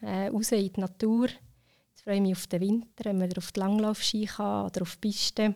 Äh, 0.00 0.28
raus 0.28 0.52
in 0.52 0.72
die 0.72 0.80
Natur. 0.80 1.26
Jetzt 1.26 2.04
freue 2.04 2.14
ich 2.14 2.20
mich 2.20 2.36
auf 2.36 2.46
den 2.46 2.60
Winter, 2.60 3.04
wenn 3.06 3.18
man 3.18 3.36
auf 3.36 3.50
die 3.50 3.58
Langlaufski 3.58 4.26
kann 4.26 4.66
oder 4.66 4.82
auf 4.82 4.94
die 4.96 5.08
Piste. 5.08 5.54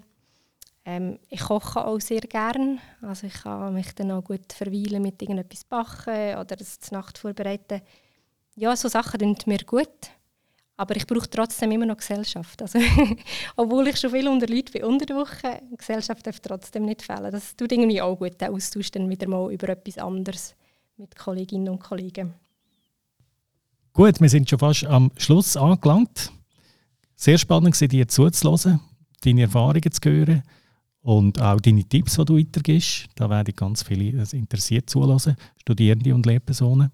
Ähm, 0.84 1.20
ich 1.28 1.40
koche 1.40 1.86
auch 1.86 2.00
sehr 2.00 2.22
gerne. 2.22 2.78
Also 3.00 3.28
ich 3.28 3.34
kann 3.34 3.74
mich 3.74 3.94
dann 3.94 4.10
auch 4.10 4.24
gut 4.24 4.52
verweilen 4.52 5.02
mit 5.02 5.22
irgendetwas 5.22 5.62
backen 5.62 6.36
oder 6.36 6.56
das 6.56 6.90
Nacht 6.90 7.16
vorbereiten. 7.16 7.80
Ja, 8.56 8.74
so 8.74 8.88
Sachen 8.88 9.20
tun 9.20 9.36
mir 9.46 9.64
gut. 9.64 10.10
Aber 10.76 10.96
ich 10.96 11.06
brauche 11.06 11.30
trotzdem 11.30 11.70
immer 11.70 11.86
noch 11.86 11.98
Gesellschaft. 11.98 12.60
Also, 12.60 12.80
obwohl 13.56 13.86
ich 13.86 13.98
schon 13.98 14.10
viel 14.10 14.26
unter 14.26 14.48
Leuten 14.48 14.72
bin 14.72 14.82
unter 14.82 15.06
der 15.06 15.14
Woche, 15.14 15.62
Gesellschaft 15.78 16.26
darf 16.26 16.40
trotzdem 16.40 16.86
nicht 16.86 17.02
fehlen. 17.02 17.30
Das 17.30 17.54
tut 17.54 17.70
irgendwie 17.70 18.02
auch 18.02 18.16
gut, 18.16 18.40
den 18.40 18.48
Austausch 18.48 18.90
dann 18.90 19.08
wieder 19.08 19.28
mal 19.28 19.52
über 19.52 19.68
etwas 19.68 19.98
anderes 19.98 20.56
mit 20.96 21.16
Kolleginnen 21.16 21.68
und 21.68 21.80
Kollegen. 21.80 22.34
Gut, 23.92 24.20
wir 24.20 24.28
sind 24.28 24.48
schon 24.48 24.58
fast 24.58 24.84
am 24.84 25.10
Schluss 25.16 25.56
angelangt. 25.56 26.32
Sehr 27.14 27.38
spannend 27.38 27.78
war 27.80 27.88
dir 27.88 28.08
zuzuhören, 28.08 28.80
deine 29.22 29.42
Erfahrungen 29.42 29.92
zu 29.92 30.10
hören 30.10 30.42
und 31.02 31.40
auch 31.40 31.60
deine 31.60 31.84
Tipps, 31.84 32.16
die 32.16 32.24
du 32.24 32.38
weitergibst. 32.38 33.06
Da 33.14 33.28
werden 33.28 33.54
ganz 33.54 33.82
viele 33.82 34.24
interessiert 34.32 34.88
zuhören, 34.88 35.36
Studierende 35.60 36.14
und 36.14 36.26
Lehrpersonen. 36.26 36.90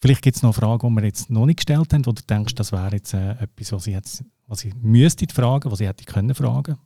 Vielleicht 0.00 0.22
gibt 0.22 0.36
es 0.36 0.42
noch 0.42 0.54
Fragen, 0.54 0.88
die 0.88 1.00
wir 1.00 1.06
jetzt 1.06 1.30
noch 1.30 1.46
nicht 1.46 1.56
gestellt 1.56 1.92
haben, 1.92 2.06
wo 2.06 2.12
du 2.12 2.22
denkst, 2.22 2.54
das 2.54 2.72
wäre 2.72 2.92
jetzt 2.92 3.14
äh, 3.14 3.32
etwas, 3.32 3.72
was 3.72 3.86
ich, 3.86 3.94
jetzt, 3.94 4.24
was 4.46 4.64
ich 4.64 4.74
müsste 4.74 5.26
fragen, 5.32 5.70
was 5.70 5.80
ich 5.80 5.88
hätte 5.88 6.04
können 6.04 6.34
fragen 6.34 6.76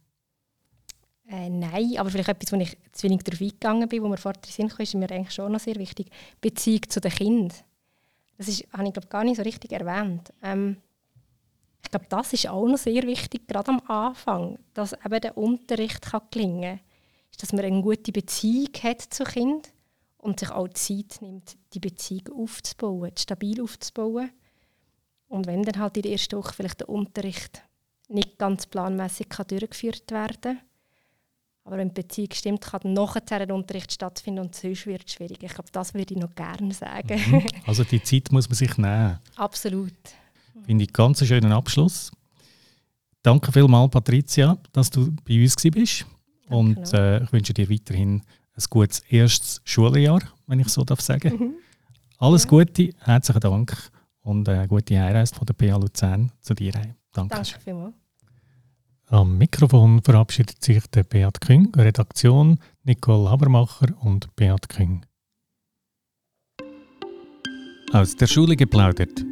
äh, 1.29 1.51
Nein, 1.51 1.97
aber 1.99 2.11
vielleicht 2.11 2.29
etwas, 2.29 2.53
wo 2.53 2.57
ich 2.57 2.77
zu 2.93 3.05
wenig 3.05 3.23
darauf 3.23 3.41
eingegangen 3.41 3.89
bin, 3.89 4.03
wo 4.03 4.09
mir 4.09 4.17
vorher 4.17 4.41
Sinn 4.47 4.69
kam, 4.69 4.81
ist 4.81 4.95
mir 4.95 5.11
eigentlich 5.11 5.35
schon 5.35 5.53
noch 5.53 5.61
sehr 5.61 5.77
wichtig. 5.77 6.11
Beziehung 6.41 6.89
zu 6.89 7.01
den 7.01 7.13
Kindern. 7.13 7.59
Das 8.39 8.49
ist, 8.49 8.67
habe 8.73 8.87
ich 8.87 8.93
glaube 8.93 9.09
gar 9.09 9.25
nicht 9.25 9.37
so 9.37 9.43
richtig 9.43 9.73
erwähnt. 9.73 10.33
Ähm, 10.43 10.79
ich 11.83 11.91
glaube, 11.91 12.07
das 12.09 12.33
ist 12.33 12.49
auch 12.49 12.67
noch 12.67 12.79
sehr 12.79 13.03
wichtig, 13.05 13.47
gerade 13.47 13.69
am 13.69 13.81
Anfang, 13.89 14.59
dass 14.75 14.93
eben 14.93 15.21
der 15.21 15.37
Unterricht 15.37 16.03
kann 16.03 16.23
gelingen 16.31 16.79
kann. 16.79 16.81
Dass 17.41 17.53
man 17.53 17.65
eine 17.65 17.83
gute 17.83 18.13
Beziehung 18.13 18.69
hat 18.83 19.03
zu 19.03 19.25
Kind 19.25 19.73
und 20.19 20.41
sich 20.41 20.51
auch 20.51 20.69
Zeit 20.69 21.19
nimmt, 21.21 21.57
die 21.73 21.81
Beziehung 21.81 22.29
aufzubauen, 22.45 23.13
stabil 23.17 23.63
aufzubauen. 23.63 24.31
Und 25.29 25.47
wenn 25.47 25.63
dann 25.63 25.79
halt 25.79 25.97
in 25.97 26.03
der 26.03 26.13
ersten 26.13 26.37
Woche 26.37 26.53
vielleicht 26.55 26.81
der 26.81 26.89
Unterricht 26.89 27.63
nicht 28.09 28.39
ganz 28.39 28.67
planmäßig 28.67 29.29
durchgeführt 29.29 30.11
werden 30.11 30.41
kann, 30.41 30.61
aber 31.69 31.77
wenn 31.77 31.89
die 31.89 32.01
Beziehung 32.01 32.31
stimmt, 32.33 32.63
kann 32.63 32.95
nachher 32.95 33.45
der 33.45 33.55
Unterricht 33.55 33.93
stattfinden 33.93 34.41
und 34.41 34.55
sonst 34.55 34.87
wird 34.87 35.03
es 35.07 35.13
schwierig. 35.13 35.43
Ich 35.43 35.53
glaube, 35.53 35.69
das 35.71 35.93
würde 35.93 36.15
ich 36.15 36.19
noch 36.19 36.35
gerne 36.35 36.73
sagen. 36.73 37.21
Mhm. 37.31 37.47
Also 37.67 37.85
die 37.85 38.03
Zeit 38.03 38.33
muss 38.33 38.49
man 38.49 38.57
sich 38.57 38.75
nehmen. 38.79 39.19
Absolut. 39.37 39.93
Finde 40.65 40.85
ich 40.85 40.93
ganz 40.95 41.21
einen 41.21 41.29
schönen 41.29 41.53
Abschluss. 41.53 42.11
Danke 43.23 43.53
vielmals, 43.53 43.91
Patricia, 43.91 44.57
dass 44.73 44.89
du 44.89 45.15
bei 45.27 45.43
uns 45.43 45.57
warst. 45.63 46.07
Und 46.49 46.95
äh, 46.95 47.23
ich 47.23 47.33
wünsche 47.35 47.53
dir 47.53 47.69
weiterhin 47.69 48.23
ein 48.55 48.65
gutes 48.71 49.01
erstes 49.01 49.61
Schuljahr, 49.65 50.21
wenn 50.47 50.61
ich 50.61 50.69
so 50.69 50.85
darf 50.85 51.03
sagen. 51.03 51.37
Mhm. 51.37 51.55
Alles 52.17 52.45
ja. 52.45 52.49
Gute, 52.49 52.95
herzlichen 53.01 53.41
Dank 53.41 53.91
und 54.23 54.49
eine 54.49 54.67
gute 54.67 54.99
Einreise 54.99 55.35
von 55.35 55.45
der 55.45 55.53
PA 55.53 55.77
Luzern 55.77 56.33
zu 56.41 56.55
dir. 56.55 56.73
Danke. 57.13 57.35
Danke 57.35 57.61
vielmals. 57.63 57.95
Am 59.11 59.39
Mikrofon 59.39 60.03
verabschiedet 60.03 60.63
sich 60.63 60.87
der 60.89 61.03
Beat 61.03 61.41
Küng, 61.41 61.73
Redaktion 61.75 62.59
Nicole 62.85 63.31
Habermacher 63.31 63.87
und 64.03 64.37
Beat 64.37 64.69
Küng. 64.69 65.07
Aus 67.95 68.17
der 68.17 68.27
Schule 68.27 68.55
geplaudert. 68.55 69.25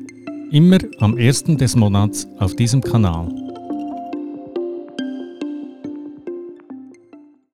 Immer 0.51 0.79
am 1.01 1.19
ersten 1.19 1.59
des 1.59 1.77
Monats 1.77 2.27
auf 2.39 2.57
diesem 2.57 2.81
Kanal. 2.81 3.46